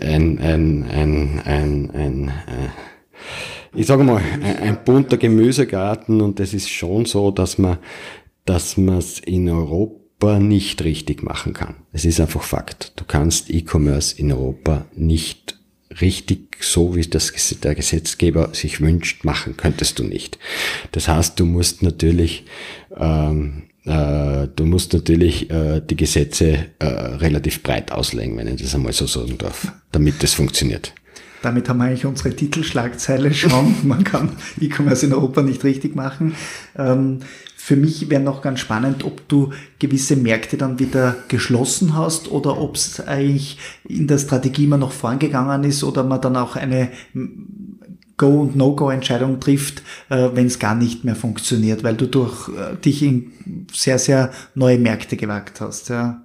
[0.00, 2.68] ein, ein, ein, ein, ein äh,
[3.74, 7.78] ich sage mal, ein, ein bunter Gemüsegarten und es ist schon so, dass man
[8.50, 11.76] dass man es in Europa nicht richtig machen kann.
[11.92, 12.92] Es ist einfach Fakt.
[12.96, 15.59] Du kannst E-Commerce in Europa nicht
[16.00, 20.38] richtig so, wie das der Gesetzgeber sich wünscht, machen könntest du nicht.
[20.92, 22.44] Das heißt, du musst natürlich
[22.96, 28.74] ähm, äh, du musst natürlich äh, die Gesetze äh, relativ breit auslegen, wenn ich das
[28.74, 30.92] einmal so sagen darf, damit das funktioniert.
[31.42, 33.74] Damit haben wir eigentlich unsere Titelschlagzeile schon.
[33.88, 36.34] Man kann E-Commerce in Europa nicht richtig machen.
[36.76, 37.20] Ähm,
[37.62, 42.58] für mich wäre noch ganz spannend, ob du gewisse Märkte dann wieder geschlossen hast oder
[42.58, 46.90] ob es eigentlich in der Strategie immer noch vorangegangen ist oder man dann auch eine
[48.16, 52.76] Go- und No-Go-Entscheidung trifft, äh, wenn es gar nicht mehr funktioniert, weil du durch äh,
[52.76, 55.90] dich in sehr, sehr neue Märkte gewagt hast.
[55.90, 56.22] Ja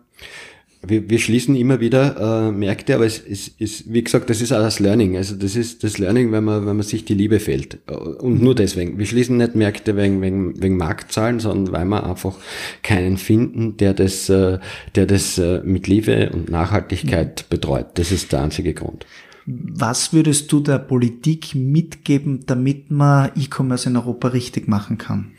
[0.88, 4.52] wir, wir schließen immer wieder äh, Märkte, aber es ist, ist, wie gesagt, das ist
[4.52, 5.18] auch das Learning.
[5.18, 7.80] Also das ist das Learning, wenn man, wenn man sich die Liebe fehlt.
[7.90, 8.98] Und nur deswegen.
[8.98, 12.36] Wir schließen nicht Märkte wegen, wegen, wegen Marktzahlen, sondern weil wir einfach
[12.84, 14.60] keinen finden, der das, äh,
[14.96, 17.88] der das äh, mit Liebe und Nachhaltigkeit betreut.
[17.96, 19.06] Das ist der einzige Grund.
[19.46, 25.34] Was würdest du der Politik mitgeben, damit man E-Commerce in Europa richtig machen kann?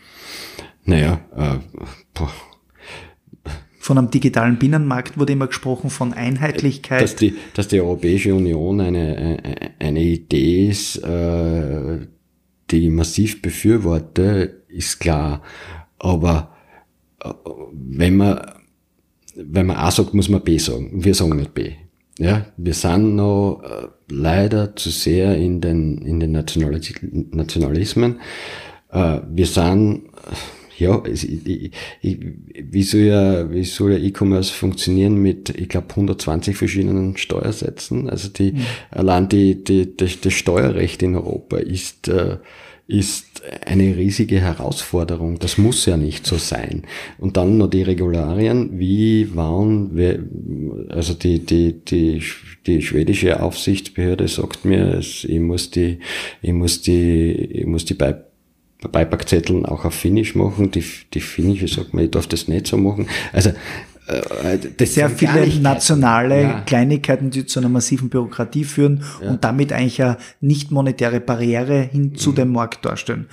[0.85, 1.59] Naja, äh,
[2.15, 2.31] boah
[3.87, 7.03] von einem digitalen Binnenmarkt wurde immer gesprochen, von Einheitlichkeit.
[7.03, 9.38] Dass die, dass die Europäische Union eine,
[9.79, 12.09] eine Idee ist, äh,
[12.68, 15.42] die ich massiv befürworte, ist klar.
[16.01, 16.57] Aber
[17.22, 17.29] äh,
[17.72, 18.40] wenn man,
[19.37, 21.05] wenn man A sagt, muss man B sagen.
[21.05, 21.75] Wir sagen nicht B.
[22.18, 28.20] Ja, wir sind noch äh, leider zu sehr in den, in den Nationalismen.
[28.90, 30.05] Wir sind,
[30.79, 31.47] ja, ich,
[32.03, 32.19] ich,
[32.55, 38.11] wie soll ja, wie soll ja E-Commerce funktionieren mit, ich glaube, 120 verschiedenen Steuersätzen?
[38.11, 38.61] Also die, mhm.
[38.91, 42.39] allein die, die, das, das Steuerrecht in Europa ist, äh,
[42.89, 45.39] ist eine riesige Herausforderung.
[45.41, 46.83] Das muss ja nicht so sein.
[47.19, 52.23] Und dann noch die Regularien, wie waren, also die, die, die,
[52.67, 55.99] die schwedische Aufsichtsbehörde sagt mir, ich muss die,
[56.43, 57.95] ich muss die, ich muss die
[58.83, 60.71] Beipackzetteln auch auf Finnisch machen.
[60.71, 60.85] Die,
[61.15, 63.09] die Finnische sagt mir, ich darf das nicht so machen.
[63.33, 63.53] Also
[64.07, 66.61] das sehr viele nationale ja.
[66.61, 69.31] Kleinigkeiten, die zu einer massiven Bürokratie führen ja.
[69.31, 72.35] und damit eigentlich eine nicht monetäre Barriere hin zu mhm.
[72.37, 73.27] dem Markt darstellen.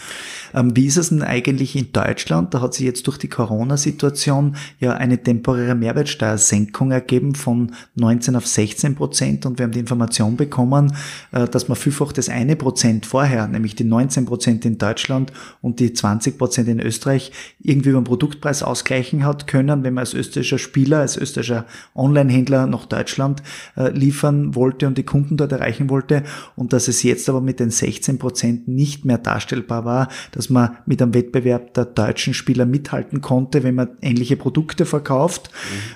[0.53, 2.53] Ähm, wie ist es denn eigentlich in Deutschland?
[2.53, 8.47] Da hat sich jetzt durch die Corona-Situation ja eine temporäre Mehrwertsteuersenkung ergeben von 19 auf
[8.47, 10.95] 16 Prozent und wir haben die Information bekommen,
[11.33, 15.31] äh, dass man vielfach das eine Prozent vorher, nämlich die 19 Prozent in Deutschland
[15.61, 17.31] und die 20 Prozent in Österreich,
[17.61, 22.65] irgendwie über den Produktpreis ausgleichen hat können, wenn man als österreichischer Spieler, als österreichischer Online-Händler
[22.67, 23.43] nach Deutschland
[23.77, 26.23] äh, liefern wollte und die Kunden dort erreichen wollte
[26.55, 30.77] und dass es jetzt aber mit den 16 Prozent nicht mehr darstellbar war, dass man
[30.85, 35.51] mit einem Wettbewerb der deutschen Spieler mithalten konnte, wenn man ähnliche Produkte verkauft.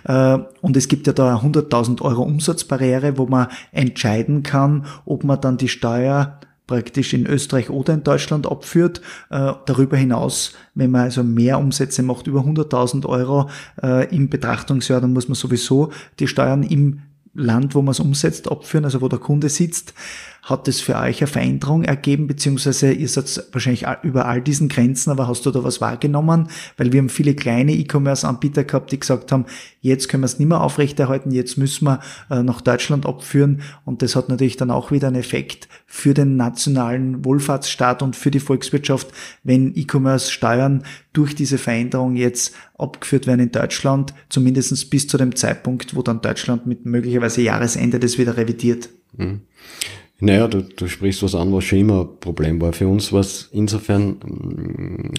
[0.08, 0.14] Mhm.
[0.14, 5.42] Äh, und es gibt ja da 100.000 Euro Umsatzbarriere, wo man entscheiden kann, ob man
[5.42, 9.02] dann die Steuer praktisch in Österreich oder in Deutschland abführt.
[9.30, 13.50] Äh, darüber hinaus, wenn man also mehr Umsätze macht, über 100.000 Euro
[13.82, 17.02] äh, im Betrachtungsjahr, dann muss man sowieso die Steuern im
[17.34, 19.94] Land, wo man es umsetzt, abführen, also wo der Kunde sitzt.
[20.48, 25.12] Hat es für euch eine Veränderung ergeben, beziehungsweise ihr seid wahrscheinlich über all diesen Grenzen,
[25.12, 26.48] aber hast du da was wahrgenommen?
[26.78, 29.44] Weil wir haben viele kleine E-Commerce-Anbieter gehabt, die gesagt haben,
[29.82, 34.02] jetzt können wir es nicht mehr aufrechterhalten, jetzt müssen wir äh, nach Deutschland abführen und
[34.02, 38.40] das hat natürlich dann auch wieder einen Effekt für den nationalen Wohlfahrtsstaat und für die
[38.40, 39.10] Volkswirtschaft,
[39.44, 45.94] wenn E-Commerce-Steuern durch diese Veränderung jetzt abgeführt werden in Deutschland, zumindest bis zu dem Zeitpunkt,
[45.94, 48.88] wo dann Deutschland mit möglicherweise Jahresende das wieder revidiert.
[49.18, 49.42] Mhm.
[50.20, 52.74] Naja, du, du sprichst was an, was schon immer ein Problem war.
[52.74, 55.12] Für uns war es insofern mm,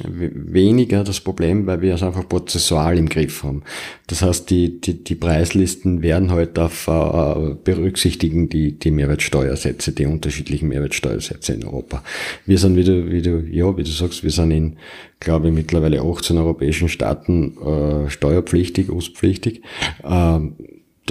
[0.53, 3.63] weniger das Problem, weil wir es einfach prozessual im Griff haben.
[4.09, 10.07] Das heißt, die, die, die Preislisten werden halt auf äh, berücksichtigen die, die Mehrwertsteuersätze, die
[10.07, 12.03] unterschiedlichen Mehrwertsteuersätze in Europa.
[12.45, 14.79] Wir sind, wie du, wie du, ja, wie du sagst, wir sind in,
[15.21, 19.63] glaube ich, mittlerweile 18 europäischen Staaten äh, steuerpflichtig, ostpflichtig.
[20.03, 20.55] Ähm,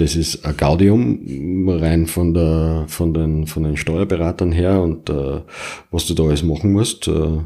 [0.00, 5.40] das ist ein Gaudium, rein von der, von den, von den Steuerberatern her und äh,
[5.90, 7.08] was du da alles machen musst.
[7.08, 7.38] Äh,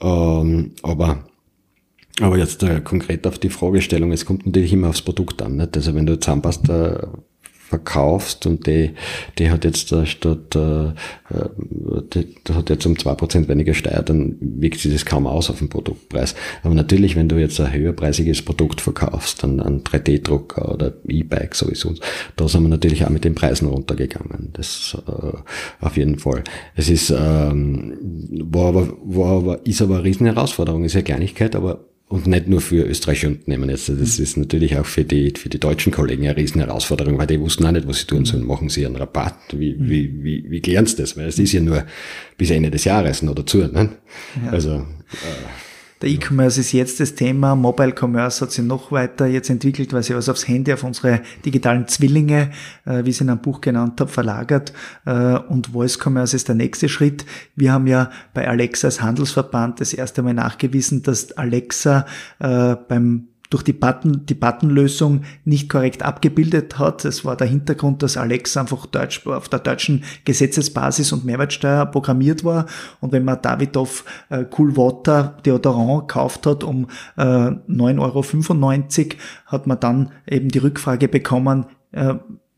[0.00, 1.24] ähm, aber
[2.20, 5.56] aber jetzt äh, konkret auf die Fragestellung, es kommt natürlich immer aufs Produkt an.
[5.56, 5.76] Nicht?
[5.76, 7.08] Also wenn du Zahnpasta
[7.68, 8.92] verkaufst und die,
[9.38, 10.92] die hat jetzt äh, statt, äh,
[12.14, 15.50] die, die hat jetzt um zwei Prozent weniger Steuer, dann wirkt sich das kaum aus
[15.50, 16.36] auf den Produktpreis.
[16.62, 21.94] Aber natürlich, wenn du jetzt ein höherpreisiges Produkt verkaufst, dann ein 3D-Drucker oder E-Bike sowieso,
[22.36, 24.50] da sind wir natürlich auch mit den Preisen runtergegangen.
[24.52, 26.44] Das äh, auf jeden Fall.
[26.76, 27.98] Es ist, ähm,
[28.44, 32.46] war aber, war aber, ist aber eine riesen Herausforderung, ist ja Kleinigkeit, aber und nicht
[32.46, 33.88] nur für österreichische Unternehmen jetzt.
[33.88, 37.40] Das ist natürlich auch für die, für die deutschen Kollegen eine riesen Herausforderung, weil die
[37.40, 38.46] wussten auch nicht, was sie tun sollen.
[38.46, 39.36] Machen sie einen Rabatt?
[39.52, 41.16] Wie, wie, wie, wie klären sie das?
[41.16, 41.84] Weil es ist ja nur
[42.38, 43.58] bis Ende des Jahres noch dazu.
[43.58, 43.90] Ne?
[44.44, 44.52] Ja.
[44.52, 45.65] Also, äh,
[46.06, 47.56] der E-Commerce ist jetzt das Thema.
[47.56, 51.20] Mobile Commerce hat sich noch weiter jetzt entwickelt, weil sie was aufs Handy, auf unsere
[51.44, 52.52] digitalen Zwillinge,
[52.84, 54.72] äh, wie ich es in einem Buch genannt habe, verlagert.
[55.04, 57.26] Äh, und Voice Commerce ist der nächste Schritt.
[57.56, 62.06] Wir haben ja bei Alexa als Handelsverband das erste Mal nachgewiesen, dass Alexa
[62.38, 67.04] äh, beim durch die Button, die Buttonlösung nicht korrekt abgebildet hat.
[67.04, 72.44] Es war der Hintergrund, dass Alexa einfach Deutsch, auf der deutschen Gesetzesbasis und Mehrwertsteuer programmiert
[72.44, 72.66] war.
[73.00, 79.66] Und wenn man Davidoff äh, Cool Water Deodorant gekauft hat um äh, 9,95 Euro, hat
[79.66, 82.14] man dann eben die Rückfrage bekommen, äh,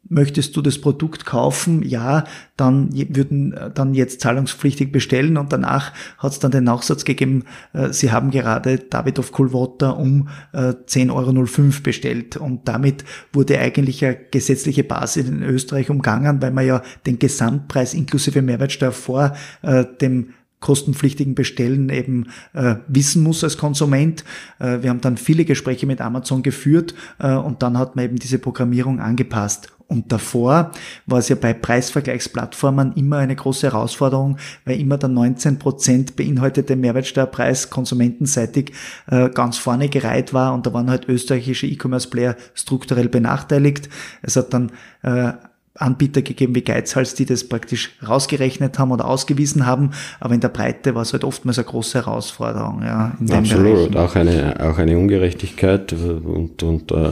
[0.09, 1.83] möchtest du das Produkt kaufen?
[1.83, 2.25] Ja,
[2.57, 7.45] dann würden äh, dann jetzt zahlungspflichtig bestellen und danach hat es dann den Nachsatz gegeben,
[7.73, 13.59] äh, sie haben gerade David of Coolwater um äh, 10,05 Euro bestellt und damit wurde
[13.59, 19.35] eigentlich eine gesetzliche Basis in Österreich umgangen, weil man ja den Gesamtpreis inklusive Mehrwertsteuer vor
[19.63, 24.25] äh, dem kostenpflichtigen Bestellen eben äh, wissen muss als Konsument.
[24.59, 28.17] Äh, wir haben dann viele Gespräche mit Amazon geführt äh, und dann hat man eben
[28.17, 29.73] diese Programmierung angepasst.
[29.89, 30.71] Und davor
[31.07, 37.71] war es ja bei Preisvergleichsplattformen immer eine große Herausforderung, weil immer der 19% beinhaltete Mehrwertsteuerpreis
[37.71, 38.73] konsumentenseitig
[39.07, 43.89] äh, ganz vorne gereiht war und da waren halt österreichische E-Commerce-Player strukturell benachteiligt.
[44.21, 45.33] Es hat dann äh,
[45.79, 50.49] Anbieter gegeben wie Geizhals, die das praktisch rausgerechnet haben oder ausgewiesen haben, aber in der
[50.49, 52.83] Breite war es halt oftmals eine große Herausforderung.
[52.83, 57.11] Ja, in Absolut, auch eine, auch eine Ungerechtigkeit und, und äh,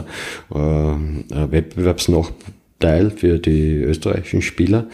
[0.52, 4.86] äh, Wettbewerbsnachteil für die österreichischen Spieler.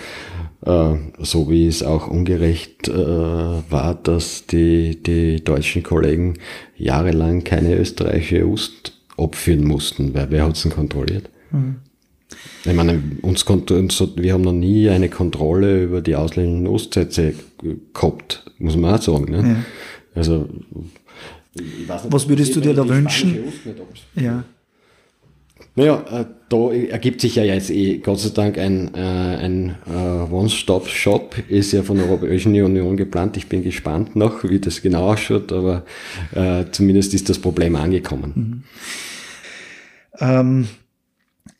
[0.64, 6.34] Äh, so wie es auch ungerecht äh, war, dass die, die deutschen Kollegen
[6.76, 11.28] jahrelang keine österreichische Ust abführen mussten, weil wer hat es denn kontrolliert?
[11.50, 11.76] Mhm.
[12.64, 17.34] Ich meine, uns konnte, uns, wir haben noch nie eine Kontrolle über die ausländischen Ostsätze
[17.92, 19.30] gehabt, muss man auch sagen.
[19.30, 19.38] Ne?
[19.38, 19.56] Ja.
[20.14, 20.48] Also,
[21.54, 23.38] nicht, Was würdest du dir da wünschen?
[24.14, 24.44] Ja.
[25.74, 30.32] Naja, äh, da ergibt sich ja jetzt eh Gott sei Dank ein, äh, ein äh,
[30.32, 33.38] One-Stop-Shop, ist ja von der Europäischen Union geplant.
[33.38, 35.84] Ich bin gespannt noch, wie das genau ausschaut, aber
[36.34, 38.32] äh, zumindest ist das Problem angekommen.
[38.34, 38.62] Mhm.
[40.20, 40.68] Ähm,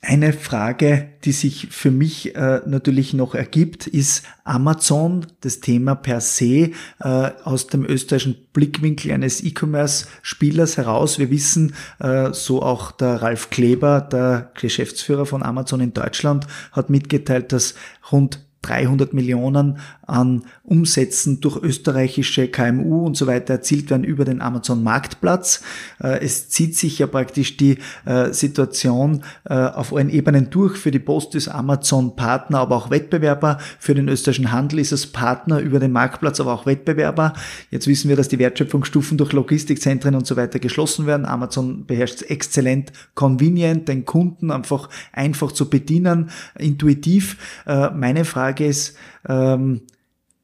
[0.04, 6.20] eine Frage, die sich für mich äh, natürlich noch ergibt, ist Amazon, das Thema per
[6.20, 11.20] se äh, aus dem österreichischen Blickwinkel eines E-Commerce-Spielers heraus.
[11.20, 16.90] Wir wissen, äh, so auch der Ralf Kleber, der Geschäftsführer von Amazon in Deutschland, hat
[16.90, 17.76] mitgeteilt, dass
[18.10, 24.40] rund 300 Millionen an Umsätzen durch österreichische KMU und so weiter erzielt werden über den
[24.40, 25.60] Amazon Marktplatz.
[26.00, 30.76] Äh, es zieht sich ja praktisch die äh, Situation äh, auf allen Ebenen durch.
[30.76, 33.58] Für die Post ist Amazon Partner, aber auch Wettbewerber.
[33.80, 37.32] Für den österreichischen Handel ist es Partner über den Marktplatz, aber auch Wettbewerber.
[37.72, 41.26] Jetzt wissen wir, dass die Wertschöpfungsstufen durch Logistikzentren und so weiter geschlossen werden.
[41.26, 47.36] Amazon beherrscht exzellent, convenient, den Kunden einfach einfach zu bedienen, intuitiv.
[47.66, 48.96] Meine Frage ist,
[49.28, 49.82] ähm,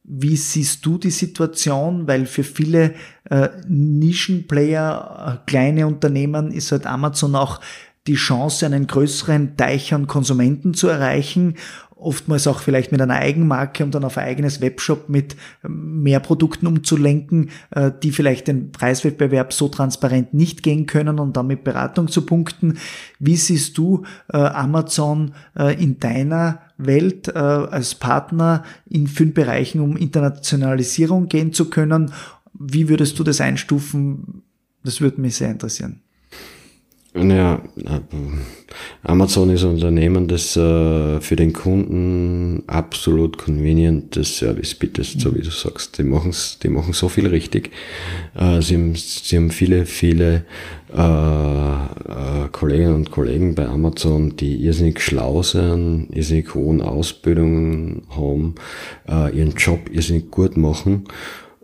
[0.09, 2.07] wie siehst du die Situation?
[2.07, 2.94] Weil für viele
[3.29, 7.61] äh, Nischenplayer, äh, kleine Unternehmen ist halt Amazon auch
[8.07, 11.57] die Chance, einen größeren Teich an Konsumenten zu erreichen
[12.00, 16.66] oftmals auch vielleicht mit einer Eigenmarke und dann auf ein eigenes Webshop mit mehr Produkten
[16.66, 22.24] umzulenken, äh, die vielleicht den Preiswettbewerb so transparent nicht gehen können und damit Beratung zu
[22.24, 22.78] punkten.
[23.18, 29.96] Wie siehst du äh, Amazon äh, in deiner Welt als Partner in fünf Bereichen, um
[29.96, 32.12] Internationalisierung gehen zu können?
[32.52, 34.42] Wie würdest du das einstufen?
[34.84, 36.02] Das würde mich sehr interessieren.
[37.24, 37.61] Naja,
[39.02, 45.35] Amazon ist ein Unternehmen, das äh, für den Kunden absolut convenient das Service bietet, so
[45.35, 45.98] wie du sagst.
[45.98, 47.70] Die machen die machen so viel richtig.
[48.37, 50.44] Äh, sie, haben, sie haben viele, viele
[50.92, 58.54] äh, Kolleginnen und Kollegen bei Amazon, die irrsinnig schlau sind, irrsinnig hohen Ausbildungen haben,
[59.07, 61.04] ihren Job irrsinnig gut machen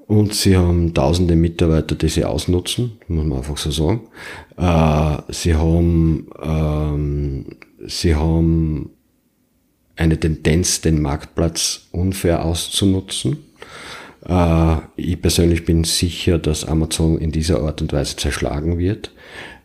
[0.06, 4.02] und sie haben tausende Mitarbeiter, die sie ausnutzen, muss man einfach so sagen.
[4.56, 7.46] Äh, sie haben, ähm,
[7.86, 8.90] sie haben
[9.96, 13.38] eine Tendenz, den Marktplatz unfair auszunutzen.
[14.26, 19.10] Äh, ich persönlich bin sicher, dass Amazon in dieser Art und Weise zerschlagen wird,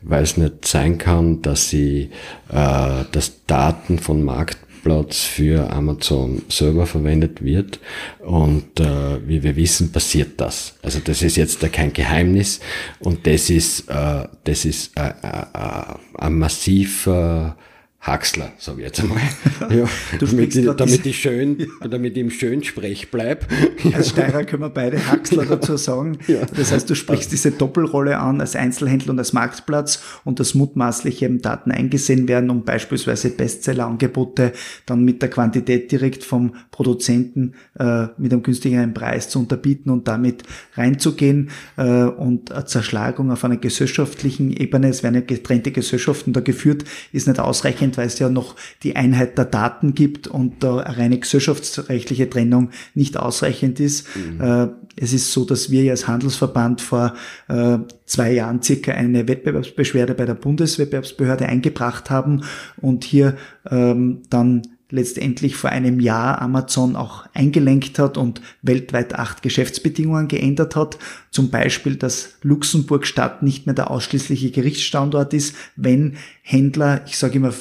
[0.01, 2.11] weil es nicht sein kann, dass sie,
[2.49, 7.79] äh, dass Daten von Markt Platz für Amazon Server verwendet wird.
[8.19, 10.75] Und äh, wie wir wissen, passiert das.
[10.81, 12.59] Also das ist jetzt kein Geheimnis
[12.99, 17.55] und das ist, äh, das ist äh, äh, äh ein massiver
[18.01, 19.19] Haxler, sage ich jetzt einmal.
[19.69, 19.87] Ja,
[20.19, 21.87] damit, ich, damit, ich schön, ja.
[21.89, 23.45] damit ich im schön Sprech bleib.
[23.93, 26.17] Als Steirer können wir beide Haxler dazu sagen.
[26.27, 26.39] Ja.
[26.55, 31.21] Das heißt, du sprichst diese Doppelrolle an als Einzelhändler und als Marktplatz und dass mutmaßlich
[31.21, 34.53] eben Daten eingesehen werden, um beispielsweise Bestsellerangebote
[34.85, 40.07] dann mit der Quantität direkt vom Produzenten äh, mit einem günstigeren Preis zu unterbieten und
[40.07, 40.43] damit
[40.75, 46.39] reinzugehen äh, und eine Zerschlagung auf einer gesellschaftlichen Ebene, es werden ja getrennte Gesellschaften da
[46.39, 50.63] geführt, ist nicht ausreichend ausreichend, weil es ja noch die Einheit der Daten gibt und
[50.63, 54.07] da eine reine gesellschaftsrechtliche Trennung nicht ausreichend ist.
[54.15, 54.41] Mhm.
[54.41, 57.13] Äh, es ist so, dass wir ja als Handelsverband vor
[57.47, 62.43] äh, zwei Jahren circa eine Wettbewerbsbeschwerde bei der Bundeswettbewerbsbehörde eingebracht haben
[62.81, 63.35] und hier
[63.69, 70.75] ähm, dann letztendlich vor einem Jahr Amazon auch eingelenkt hat und weltweit acht Geschäftsbedingungen geändert
[70.75, 70.97] hat.
[71.29, 77.53] Zum Beispiel, dass Luxemburg-Stadt nicht mehr der ausschließliche Gerichtsstandort ist, wenn Händler, ich sage immer,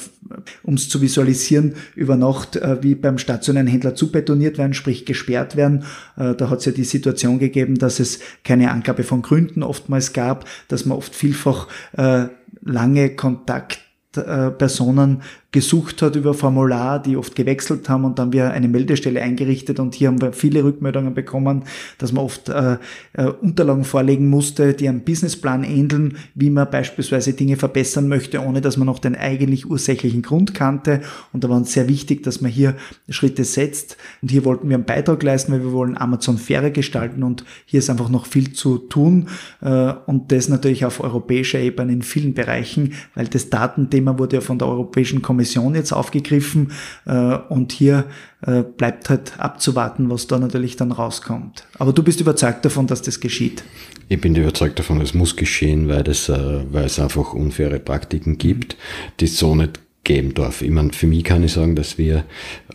[0.63, 5.55] um es zu visualisieren, über Nacht äh, wie beim stationären Händler zubetoniert werden, sprich gesperrt
[5.55, 5.83] werden.
[6.17, 10.13] Äh, da hat es ja die Situation gegeben, dass es keine Angabe von Gründen oftmals
[10.13, 12.25] gab, dass man oft vielfach äh,
[12.61, 13.79] lange Kontakt
[14.11, 19.79] Personen gesucht hat über Formular, die oft gewechselt haben und dann wir eine Meldestelle eingerichtet
[19.79, 21.63] und hier haben wir viele Rückmeldungen bekommen,
[21.97, 22.77] dass man oft äh,
[23.13, 28.61] äh, Unterlagen vorlegen musste, die einem Businessplan ähneln, wie man beispielsweise Dinge verbessern möchte, ohne
[28.61, 31.01] dass man noch den eigentlich ursächlichen Grund kannte.
[31.33, 32.75] Und da war uns sehr wichtig, dass man hier
[33.09, 33.97] Schritte setzt.
[34.21, 37.79] Und hier wollten wir einen Beitrag leisten, weil wir wollen Amazon fairer gestalten und hier
[37.79, 39.29] ist einfach noch viel zu tun
[39.61, 44.41] äh, und das natürlich auf europäischer Ebene in vielen Bereichen, weil das Datenthema wurde ja
[44.41, 46.73] von der Europäischen Kommission Kommission jetzt aufgegriffen
[47.05, 48.05] äh, und hier
[48.45, 51.65] äh, bleibt halt abzuwarten, was da natürlich dann rauskommt.
[51.77, 53.63] Aber du bist überzeugt davon, dass das geschieht.
[54.09, 58.37] Ich bin überzeugt davon, es muss geschehen, weil, das, äh, weil es einfach unfaire Praktiken
[58.37, 58.75] gibt,
[59.21, 60.61] die es so nicht geben darf.
[60.61, 62.25] Ich meine, für mich kann ich sagen, dass wir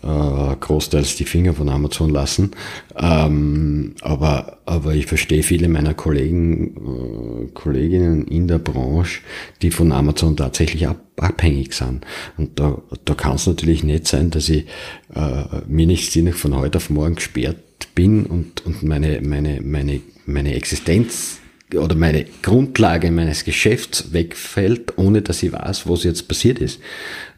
[0.04, 2.50] äh, großteils die Finger von Amazon lassen.
[2.96, 9.22] Ähm, aber, aber ich verstehe viele meiner Kollegen, äh, Kolleginnen in der Branche,
[9.62, 12.04] die von Amazon tatsächlich ab, abhängig sind.
[12.36, 14.66] Und da, da kann es natürlich nicht sein, dass ich
[15.14, 17.58] äh, mir nicht sinnig von heute auf morgen gesperrt
[17.94, 21.38] bin und, und meine, meine, meine, meine Existenz
[21.78, 26.80] oder meine Grundlage meines Geschäfts wegfällt, ohne dass ich weiß, was jetzt passiert ist.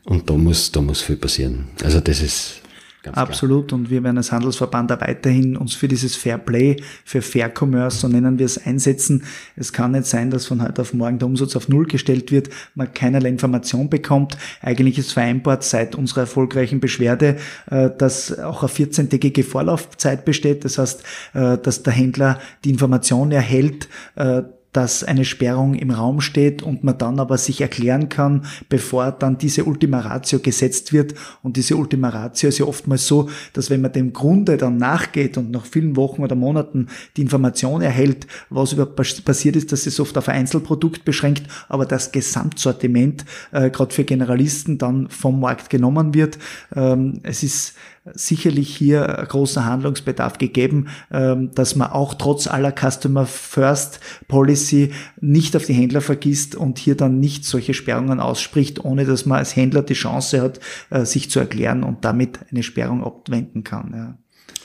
[0.04, 1.68] Und da muss, da muss viel passieren.
[1.82, 2.60] Also das ist
[3.06, 3.68] Ganz Absolut.
[3.68, 3.78] Klar.
[3.78, 7.98] Und wir werden als Handelsverband da weiterhin uns für dieses Fair Play, für Fair Commerce,
[7.98, 9.22] so nennen wir es, einsetzen.
[9.54, 12.48] Es kann nicht sein, dass von heute auf morgen der Umsatz auf Null gestellt wird,
[12.74, 14.36] man keinerlei Information bekommt.
[14.60, 17.36] Eigentlich ist vereinbart seit unserer erfolgreichen Beschwerde,
[17.70, 20.64] äh, dass auch eine 14-tägige Vorlaufzeit besteht.
[20.64, 21.04] Das heißt,
[21.34, 24.42] äh, dass der Händler die Information erhält, äh,
[24.76, 29.38] dass eine Sperrung im Raum steht und man dann aber sich erklären kann, bevor dann
[29.38, 31.14] diese Ultima Ratio gesetzt wird.
[31.42, 35.38] Und diese Ultima Ratio ist ja oftmals so, dass wenn man dem Grunde dann nachgeht
[35.38, 39.98] und nach vielen Wochen oder Monaten die Information erhält, was überhaupt passiert ist, dass es
[39.98, 45.70] oft auf ein Einzelprodukt beschränkt, aber das Gesamtsortiment äh, gerade für Generalisten dann vom Markt
[45.70, 46.38] genommen wird.
[46.74, 47.74] Ähm, es ist
[48.14, 54.92] sicherlich hier ein großer Handlungsbedarf gegeben, ähm, dass man auch trotz aller Customer First Policy
[55.20, 59.38] nicht auf die Händler vergisst und hier dann nicht solche Sperrungen ausspricht, ohne dass man
[59.38, 63.92] als Händler die Chance hat, äh, sich zu erklären und damit eine Sperrung abwenden kann.
[63.94, 64.18] Ja.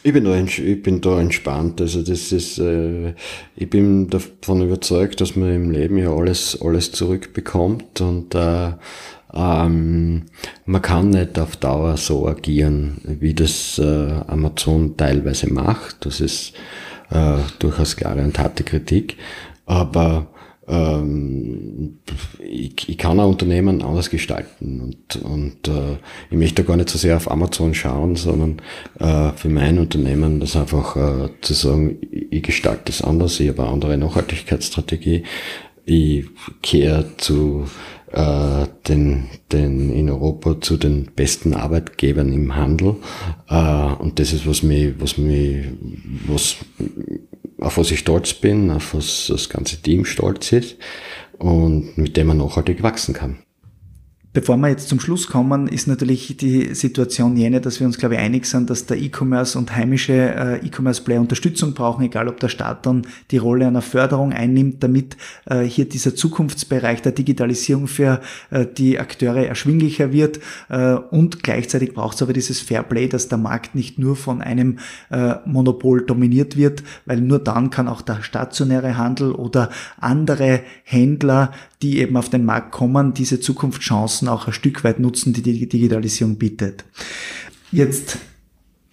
[0.04, 1.80] Ich bin, da, ich bin da entspannt.
[1.80, 3.14] Also das ist, äh,
[3.56, 8.72] ich bin davon überzeugt, dass man im Leben ja alles, alles zurückbekommt und äh,
[9.34, 10.24] ähm,
[10.66, 16.06] man kann nicht auf Dauer so agieren, wie das äh, Amazon teilweise macht.
[16.06, 16.54] Das ist
[17.10, 19.18] äh, durchaus klare und harte Kritik.
[19.66, 20.28] Aber
[20.68, 22.00] ähm,
[22.40, 25.98] ich, ich kann ein Unternehmen anders gestalten und, und äh,
[26.30, 28.62] ich möchte gar nicht so sehr auf Amazon schauen, sondern
[29.00, 33.64] äh, für mein Unternehmen das einfach äh, zu sagen, ich gestalte es anders, ich habe
[33.64, 35.24] eine andere Nachhaltigkeitsstrategie,
[35.86, 36.26] ich
[36.62, 37.66] kehre zu
[38.12, 42.96] äh, den, den in Europa zu den besten Arbeitgebern im Handel.
[43.50, 45.66] Äh, und das ist, was mich, was mich,
[46.28, 46.58] was,
[47.60, 50.78] auf was ich stolz bin, auf was das ganze Team stolz ist
[51.38, 53.40] und mit dem man nachhaltig wachsen kann.
[54.34, 58.16] Bevor wir jetzt zum Schluss kommen, ist natürlich die Situation jene, dass wir uns, glaube
[58.16, 62.48] ich, einig sind, dass der E-Commerce und heimische äh, E-Commerce-Player Unterstützung brauchen, egal ob der
[62.48, 65.18] Staat dann die Rolle einer Förderung einnimmt, damit
[65.48, 68.22] äh, hier dieser Zukunftsbereich der Digitalisierung für
[68.52, 70.40] äh, die Akteure erschwinglicher wird.
[71.10, 74.80] Und gleichzeitig braucht es aber dieses Fairplay, dass der Markt nicht nur von einem
[75.46, 79.70] Monopol dominiert wird, weil nur dann kann auch der stationäre Handel oder
[80.00, 81.52] andere Händler
[81.82, 85.68] die eben auf den Markt kommen, diese Zukunftschancen auch ein Stück weit nutzen, die die
[85.68, 86.86] Digitalisierung bietet.
[87.72, 88.18] Jetzt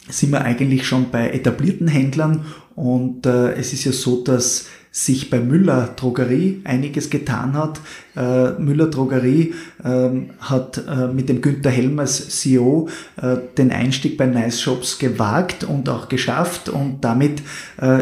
[0.08, 4.66] sind wir eigentlich schon bei etablierten Händlern und äh, es ist ja so, dass
[5.04, 7.80] sich bei Müller Drogerie einiges getan hat.
[8.16, 12.88] Äh, Müller Drogerie ähm, hat äh, mit dem Günther Helm als CEO
[13.22, 17.42] äh, den Einstieg bei Nice Shops gewagt und auch geschafft und damit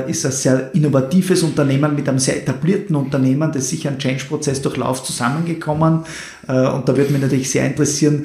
[0.07, 5.05] ist ein sehr innovatives Unternehmen mit einem sehr etablierten Unternehmen, das sich einen Change-Prozess durchläuft,
[5.05, 6.05] zusammengekommen.
[6.47, 8.24] Und da würde mich natürlich sehr interessieren,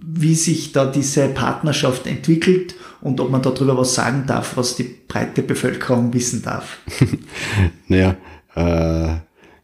[0.00, 2.74] wie sich da diese Partnerschaft entwickelt
[3.04, 6.78] und ob man darüber was sagen darf, was die breite Bevölkerung wissen darf.
[7.88, 8.16] naja,
[8.56, 9.16] äh,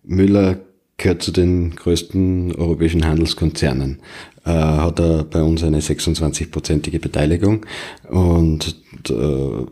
[0.05, 0.61] Müller
[0.99, 4.01] gehört zu den größten europäischen Handelskonzernen,
[4.45, 7.65] äh, hat er bei uns eine 26-prozentige Beteiligung
[8.11, 8.77] und
[9.09, 9.65] äh,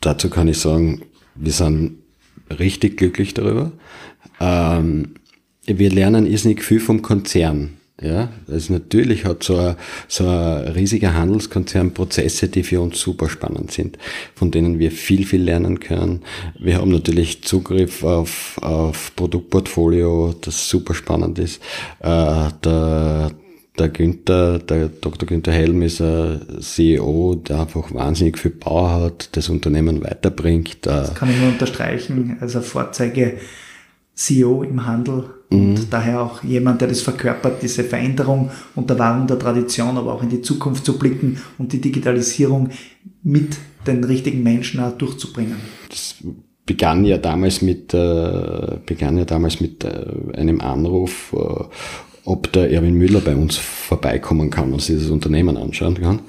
[0.00, 1.02] dazu kann ich sagen,
[1.34, 1.96] wir sind
[2.60, 3.72] richtig glücklich darüber.
[4.38, 5.16] Ähm,
[5.66, 7.70] wir lernen irrsinnig viel vom Konzern.
[8.00, 9.76] Ja, also natürlich hat so ein,
[10.06, 13.96] so ein riesiger Handelskonzern Prozesse, die für uns super spannend sind,
[14.34, 16.20] von denen wir viel, viel lernen können.
[16.58, 21.62] Wir haben natürlich Zugriff auf, auf Produktportfolio, das super spannend ist.
[22.00, 23.30] Äh, der,
[23.78, 25.26] der Günther, der Dr.
[25.26, 30.84] Günther Helm ist ein CEO, der einfach wahnsinnig viel Power hat, das Unternehmen weiterbringt.
[30.84, 33.38] Das kann ich nur unterstreichen, also Vorzeige
[34.14, 35.90] CEO im Handel und mhm.
[35.90, 40.22] daher auch jemand, der das verkörpert, diese Veränderung und der Wahrung der Tradition, aber auch
[40.22, 42.70] in die Zukunft zu blicken und die Digitalisierung
[43.22, 45.56] mit den richtigen Menschen auch durchzubringen.
[45.88, 46.16] Das
[46.64, 51.64] begann ja damals mit, äh, begann ja damals mit äh, einem Anruf, äh,
[52.24, 56.22] ob der Erwin Müller bei uns vorbeikommen kann und sich das Unternehmen anschauen kann.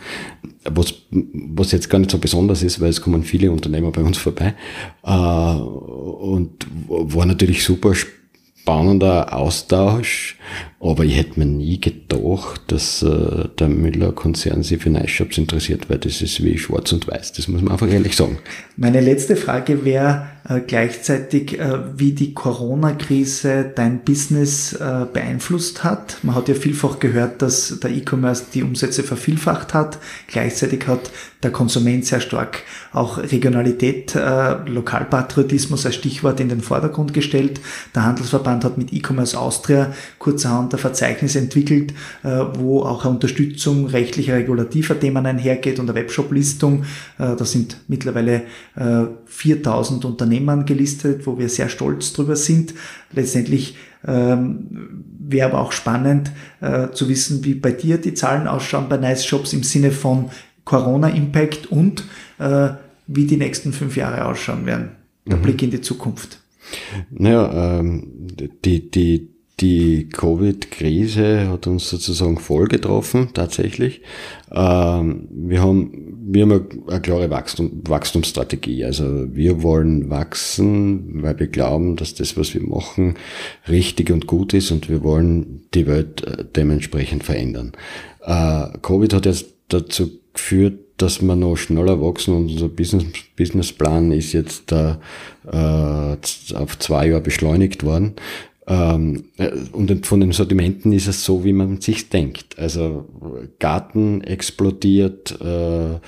[0.64, 4.20] Was, was jetzt gar nicht so besonders ist, weil es kommen viele Unternehmer bei uns
[4.20, 4.54] vorbei.
[5.04, 8.18] Äh, und war natürlich super spannend
[8.68, 10.38] spannender Austausch,
[10.82, 15.90] aber ich hätte mir nie gedacht, dass äh, der Müller-Konzern sich für Nice Shops interessiert,
[15.90, 18.40] weil das ist wie schwarz und weiß, das muss man einfach ehrlich sagen.
[18.76, 26.18] Meine letzte Frage wäre äh, gleichzeitig, äh, wie die Corona-Krise dein Business äh, beeinflusst hat.
[26.24, 29.98] Man hat ja vielfach gehört, dass der E-Commerce die Umsätze vervielfacht hat.
[30.28, 31.10] Gleichzeitig hat
[31.44, 32.64] der Konsument sehr stark
[32.94, 37.60] auch Regionalität, äh, Lokalpatriotismus als Stichwort in den Vordergrund gestellt.
[37.94, 41.94] Der Handelsverband hat mit E-Commerce Austria kurzerhand ein Verzeichnis entwickelt,
[42.24, 46.84] äh, wo auch eine Unterstützung rechtlicher regulativer Themen einhergeht und eine Webshop-Listung.
[47.18, 48.44] Äh, da sind mittlerweile
[48.76, 52.74] äh, 4000 Unternehmen gelistet, wo wir sehr stolz drüber sind.
[53.12, 56.32] Letztendlich ähm, wäre aber auch spannend
[56.62, 60.30] äh, zu wissen, wie bei dir die Zahlen ausschauen bei Nice Shops im Sinne von
[60.66, 62.04] Corona-Impact und
[62.40, 62.70] äh,
[63.08, 64.90] wie die nächsten fünf Jahre ausschauen werden.
[65.26, 65.42] Der mhm.
[65.42, 66.40] Blick in die Zukunft.
[67.12, 68.28] Naja, ähm,
[68.64, 74.02] die, die, die Covid-Krise hat uns sozusagen voll getroffen, tatsächlich.
[74.52, 78.86] Ähm, wir haben, wir haben eine, klare Wachstum, Wachstumsstrategie.
[78.86, 83.16] Also wir wollen wachsen, weil wir glauben, dass das, was wir machen,
[83.68, 87.72] richtig und gut ist und wir wollen die Welt äh, dementsprechend verändern.
[88.22, 94.12] Äh, Covid hat jetzt dazu geführt, dass wir noch schneller wachsen und unser Business, Businessplan
[94.12, 95.00] ist jetzt da
[95.46, 98.14] äh, auf zwei Jahre beschleunigt worden.
[98.70, 102.60] Ähm, äh, und von den Sortimenten ist es so, wie man sich denkt.
[102.60, 103.06] Also
[103.60, 106.00] Garten explodiert, äh,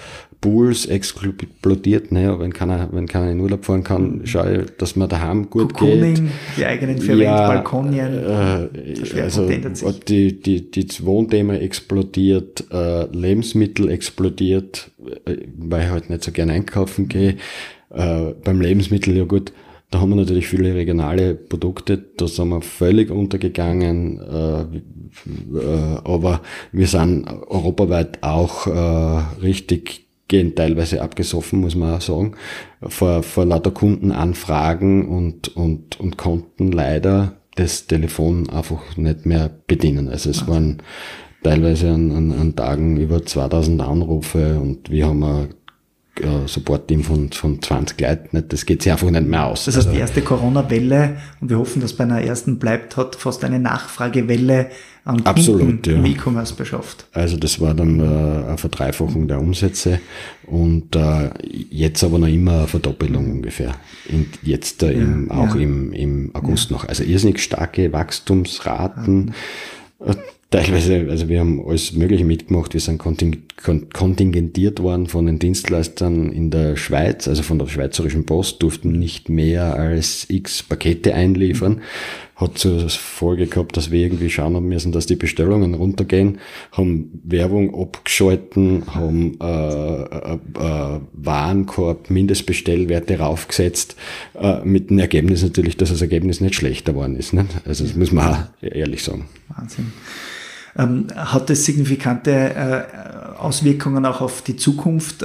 [0.41, 4.25] Pools explodiert, ne, wenn keiner, wenn keiner in Urlaub fahren kann, mhm.
[4.25, 6.23] schau ich, dass man daheim gut Cocooning, geht.
[6.57, 8.23] die eigenen Verwend, ja, Balkonien.
[8.23, 9.49] Äh, also
[10.07, 14.91] die, die, die Wohnthema explodiert, äh, Lebensmittel explodiert,
[15.25, 17.35] äh, weil ich halt nicht so gern einkaufen gehe.
[17.89, 19.51] Äh, beim Lebensmittel, ja gut,
[19.91, 24.61] da haben wir natürlich viele regionale Produkte, da sind wir völlig untergegangen, äh,
[25.57, 32.35] äh, aber wir sind europaweit auch äh, richtig gehen teilweise abgesoffen, muss man auch sagen,
[32.81, 40.07] vor, vor lauter Kundenanfragen und, und, und konnten leider das Telefon einfach nicht mehr bedienen.
[40.07, 40.83] Also es waren
[41.43, 45.49] teilweise an, an, an Tagen über 2000 Anrufe und wir haben
[46.21, 48.43] äh, Support-Team von, von 20 Leuten.
[48.47, 49.65] Das geht sich einfach nicht mehr aus.
[49.65, 53.15] Das heißt, die also erste Corona-Welle, und wir hoffen, dass bei einer ersten bleibt, hat
[53.15, 54.69] fast eine Nachfragewelle
[55.05, 55.97] an Absolut, Kunden ja.
[55.97, 57.07] im E-Commerce beschafft.
[57.13, 58.03] Also das war dann äh,
[58.47, 59.99] eine Verdreifachung der Umsätze
[60.45, 63.75] und äh, jetzt aber noch immer eine Verdoppelung ungefähr.
[64.07, 65.61] In, jetzt äh, im, ja, auch ja.
[65.61, 66.87] Im, im August noch.
[66.87, 69.33] Also irrsinnig starke Wachstumsraten.
[70.51, 72.73] Teilweise, also wir haben alles Mögliche mitgemacht.
[72.73, 78.63] Wir sind kontingentiert worden von den Dienstleistern in der Schweiz, also von der Schweizerischen Post,
[78.63, 81.81] durften nicht mehr als x Pakete einliefern.
[82.35, 86.39] Hat zur Folge gehabt, dass wir irgendwie schauen haben müssen, dass die Bestellungen runtergehen,
[86.71, 93.97] haben Werbung abgeschalten, haben äh, äh, äh, Warenkorb, Mindestbestellwerte raufgesetzt,
[94.33, 97.33] äh, mit dem Ergebnis natürlich, dass das Ergebnis nicht schlechter worden ist.
[97.33, 97.45] Ne?
[97.65, 99.25] Also das muss man auch ehrlich sagen.
[99.49, 99.91] Wahnsinn
[100.75, 105.23] hat es signifikante äh, Auswirkungen auch auf die Zukunft.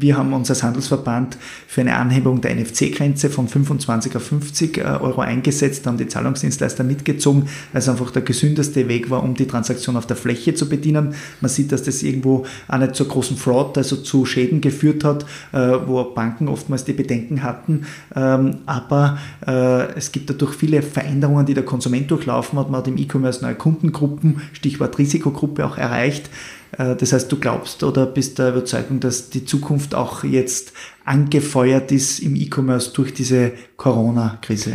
[0.00, 1.36] Wir haben uns als Handelsverband
[1.66, 6.84] für eine Anhebung der NFC-Grenze von 25 auf 50 äh, Euro eingesetzt, haben die Zahlungsdienstleister
[6.84, 10.70] mitgezogen, weil es einfach der gesündeste Weg war, um die Transaktion auf der Fläche zu
[10.70, 11.14] bedienen.
[11.42, 15.26] Man sieht, dass das irgendwo auch nicht zur großen Fraud, also zu Schäden geführt hat,
[15.52, 17.84] äh, wo Banken oftmals die Bedenken hatten.
[18.16, 22.70] Ähm, aber äh, es gibt dadurch viele Veränderungen, die der Konsument durchlaufen hat.
[22.70, 26.30] Man hat im E-Commerce neue Kundengruppen, Stichwort Risikogruppe auch erreicht.
[26.78, 30.72] Äh, das heißt, du glaubst oder bist der Überzeugung, dass die Zukunft auch jetzt
[31.04, 34.74] angefeuert ist im E-Commerce durch diese Corona-Krise?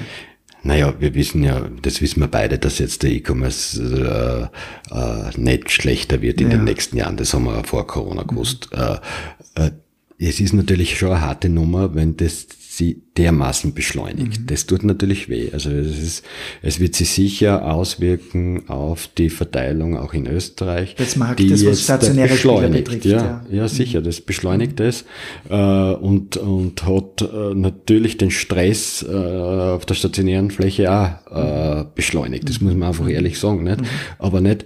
[0.64, 4.50] Naja, wir wissen ja, das wissen wir beide, dass jetzt der E-Commerce
[4.92, 6.58] äh, äh, nicht schlechter wird in ja.
[6.58, 7.18] den nächsten Jahren.
[7.18, 8.70] Das haben wir vor Corona gewusst.
[8.74, 8.80] Mhm.
[9.56, 9.72] Äh,
[10.18, 14.42] es ist natürlich schon eine harte Nummer, wenn das sie dermaßen beschleunigt.
[14.42, 14.48] Mhm.
[14.48, 15.50] Das tut natürlich weh.
[15.54, 16.26] Also es, ist,
[16.62, 20.96] es wird sich sicher auswirken auf die Verteilung auch in Österreich.
[20.96, 22.86] Das mag die das, was stationäre beschleunigt.
[22.86, 24.86] Betrifft, ja, ja, ja, sicher, das beschleunigt mhm.
[24.86, 25.06] es
[25.50, 31.86] äh, und, und hat äh, natürlich den Stress äh, auf der stationären Fläche auch äh,
[31.96, 32.50] beschleunigt.
[32.50, 33.64] Das muss man einfach ehrlich sagen.
[33.64, 33.82] Nicht?
[33.82, 33.86] Mhm.
[34.20, 34.66] Aber nicht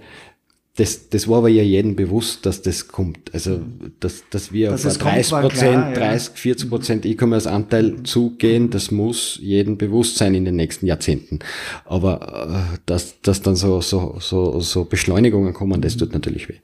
[0.76, 3.34] das, das war aber ja jedem bewusst, dass das kommt.
[3.34, 3.60] Also,
[3.98, 8.04] dass, dass wir dass auf 30 Prozent, 30, 40 Prozent E-Commerce-Anteil mhm.
[8.04, 11.40] zugehen, das muss jedem bewusst sein in den nächsten Jahrzehnten.
[11.84, 16.58] Aber, äh, dass, dass dann so, so, so, so Beschleunigungen kommen, das tut natürlich weh.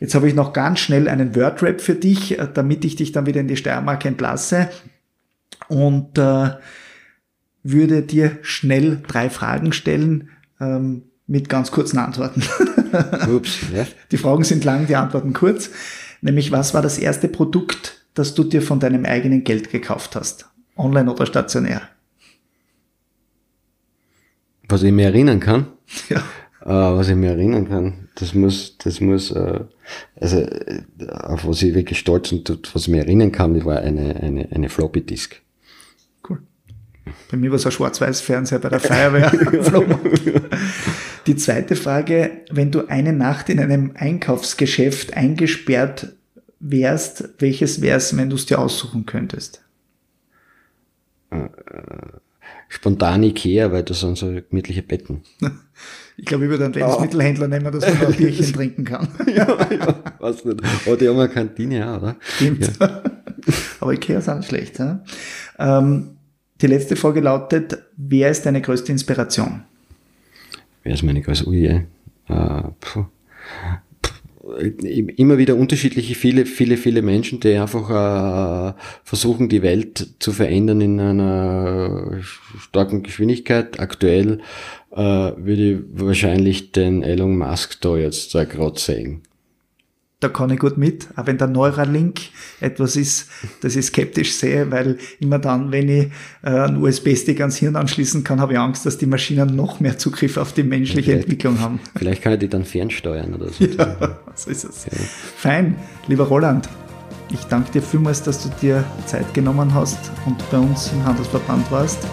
[0.00, 3.26] Jetzt habe ich noch ganz schnell einen Wordrap für dich, äh, damit ich dich dann
[3.26, 4.70] wieder in die Steiermark entlasse.
[5.68, 6.50] Und, äh,
[7.62, 10.30] würde dir schnell drei Fragen stellen
[10.60, 12.42] ähm, mit ganz kurzen Antworten.
[13.34, 13.86] Ups, ja.
[14.10, 15.70] Die Fragen sind lang, die Antworten kurz.
[16.20, 20.48] Nämlich, was war das erste Produkt, das du dir von deinem eigenen Geld gekauft hast?
[20.76, 21.82] Online oder stationär?
[24.68, 25.68] Was ich mir erinnern kann?
[26.08, 26.18] Ja.
[26.66, 29.60] Äh, was ich mir erinnern kann, das muss, das muss, äh,
[30.20, 33.78] also äh, auf was ich wirklich stolz und was ich mir erinnern kann, das war
[33.78, 35.40] eine, eine, eine Floppy Disk.
[36.28, 36.40] Cool.
[37.30, 39.30] Bei mir war es ein Schwarz-Weiß-Fernseher bei der Feuerwehr.
[41.26, 46.14] Die zweite Frage, wenn du eine Nacht in einem Einkaufsgeschäft eingesperrt
[46.60, 49.62] wärst, welches wär's, wenn du es dir aussuchen könntest?
[51.30, 51.48] Äh,
[52.68, 55.22] spontan Ikea, weil das sind so gemütliche Betten.
[56.18, 59.06] Ich glaube, ich würde einen Lebensmittelhändler nehmen, dass man ein Bierchen trinken kann.
[59.26, 60.62] ja, ja, weiß nicht.
[60.86, 62.16] Aber die haben eine Kantine auch, oder?
[62.20, 62.72] Stimmt.
[62.80, 63.02] Ja.
[63.80, 64.78] Aber Ikea ist auch nicht schlecht.
[64.78, 65.04] Ja?
[65.58, 66.16] Ähm,
[66.62, 69.64] die letzte Frage lautet, wer ist deine größte Inspiration?
[71.02, 71.48] Meine größte?
[71.48, 71.82] Ui, äh,
[72.80, 73.06] puh
[75.16, 80.80] immer wieder unterschiedliche, viele, viele, viele Menschen, die einfach äh, versuchen, die Welt zu verändern
[80.80, 82.20] in einer
[82.58, 83.80] starken Geschwindigkeit.
[83.80, 84.40] Aktuell
[84.92, 89.22] äh, würde ich wahrscheinlich den Elon Musk da jetzt da gerade sehen
[90.20, 92.20] da kann ich gut mit, auch wenn der Neuralink
[92.60, 93.28] etwas ist,
[93.60, 96.06] das ich skeptisch sehe, weil immer dann, wenn ich
[96.42, 99.98] äh, einen USB-Stick ans Hirn anschließen kann, habe ich Angst, dass die Maschinen noch mehr
[99.98, 101.80] Zugriff auf die menschliche vielleicht, Entwicklung haben.
[101.96, 103.66] Vielleicht kann ich die dann fernsteuern oder so.
[103.76, 104.86] Ja, so ist es.
[104.86, 104.92] Ja.
[105.36, 106.68] Fein, lieber Roland.
[107.30, 111.70] Ich danke dir vielmals, dass du dir Zeit genommen hast und bei uns im Handelsverband
[111.70, 112.06] warst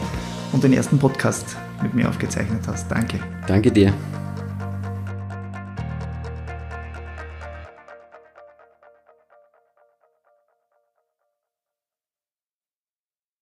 [0.51, 2.89] und den ersten Podcast mit mir aufgezeichnet hast.
[2.89, 3.19] Danke.
[3.47, 3.93] Danke dir.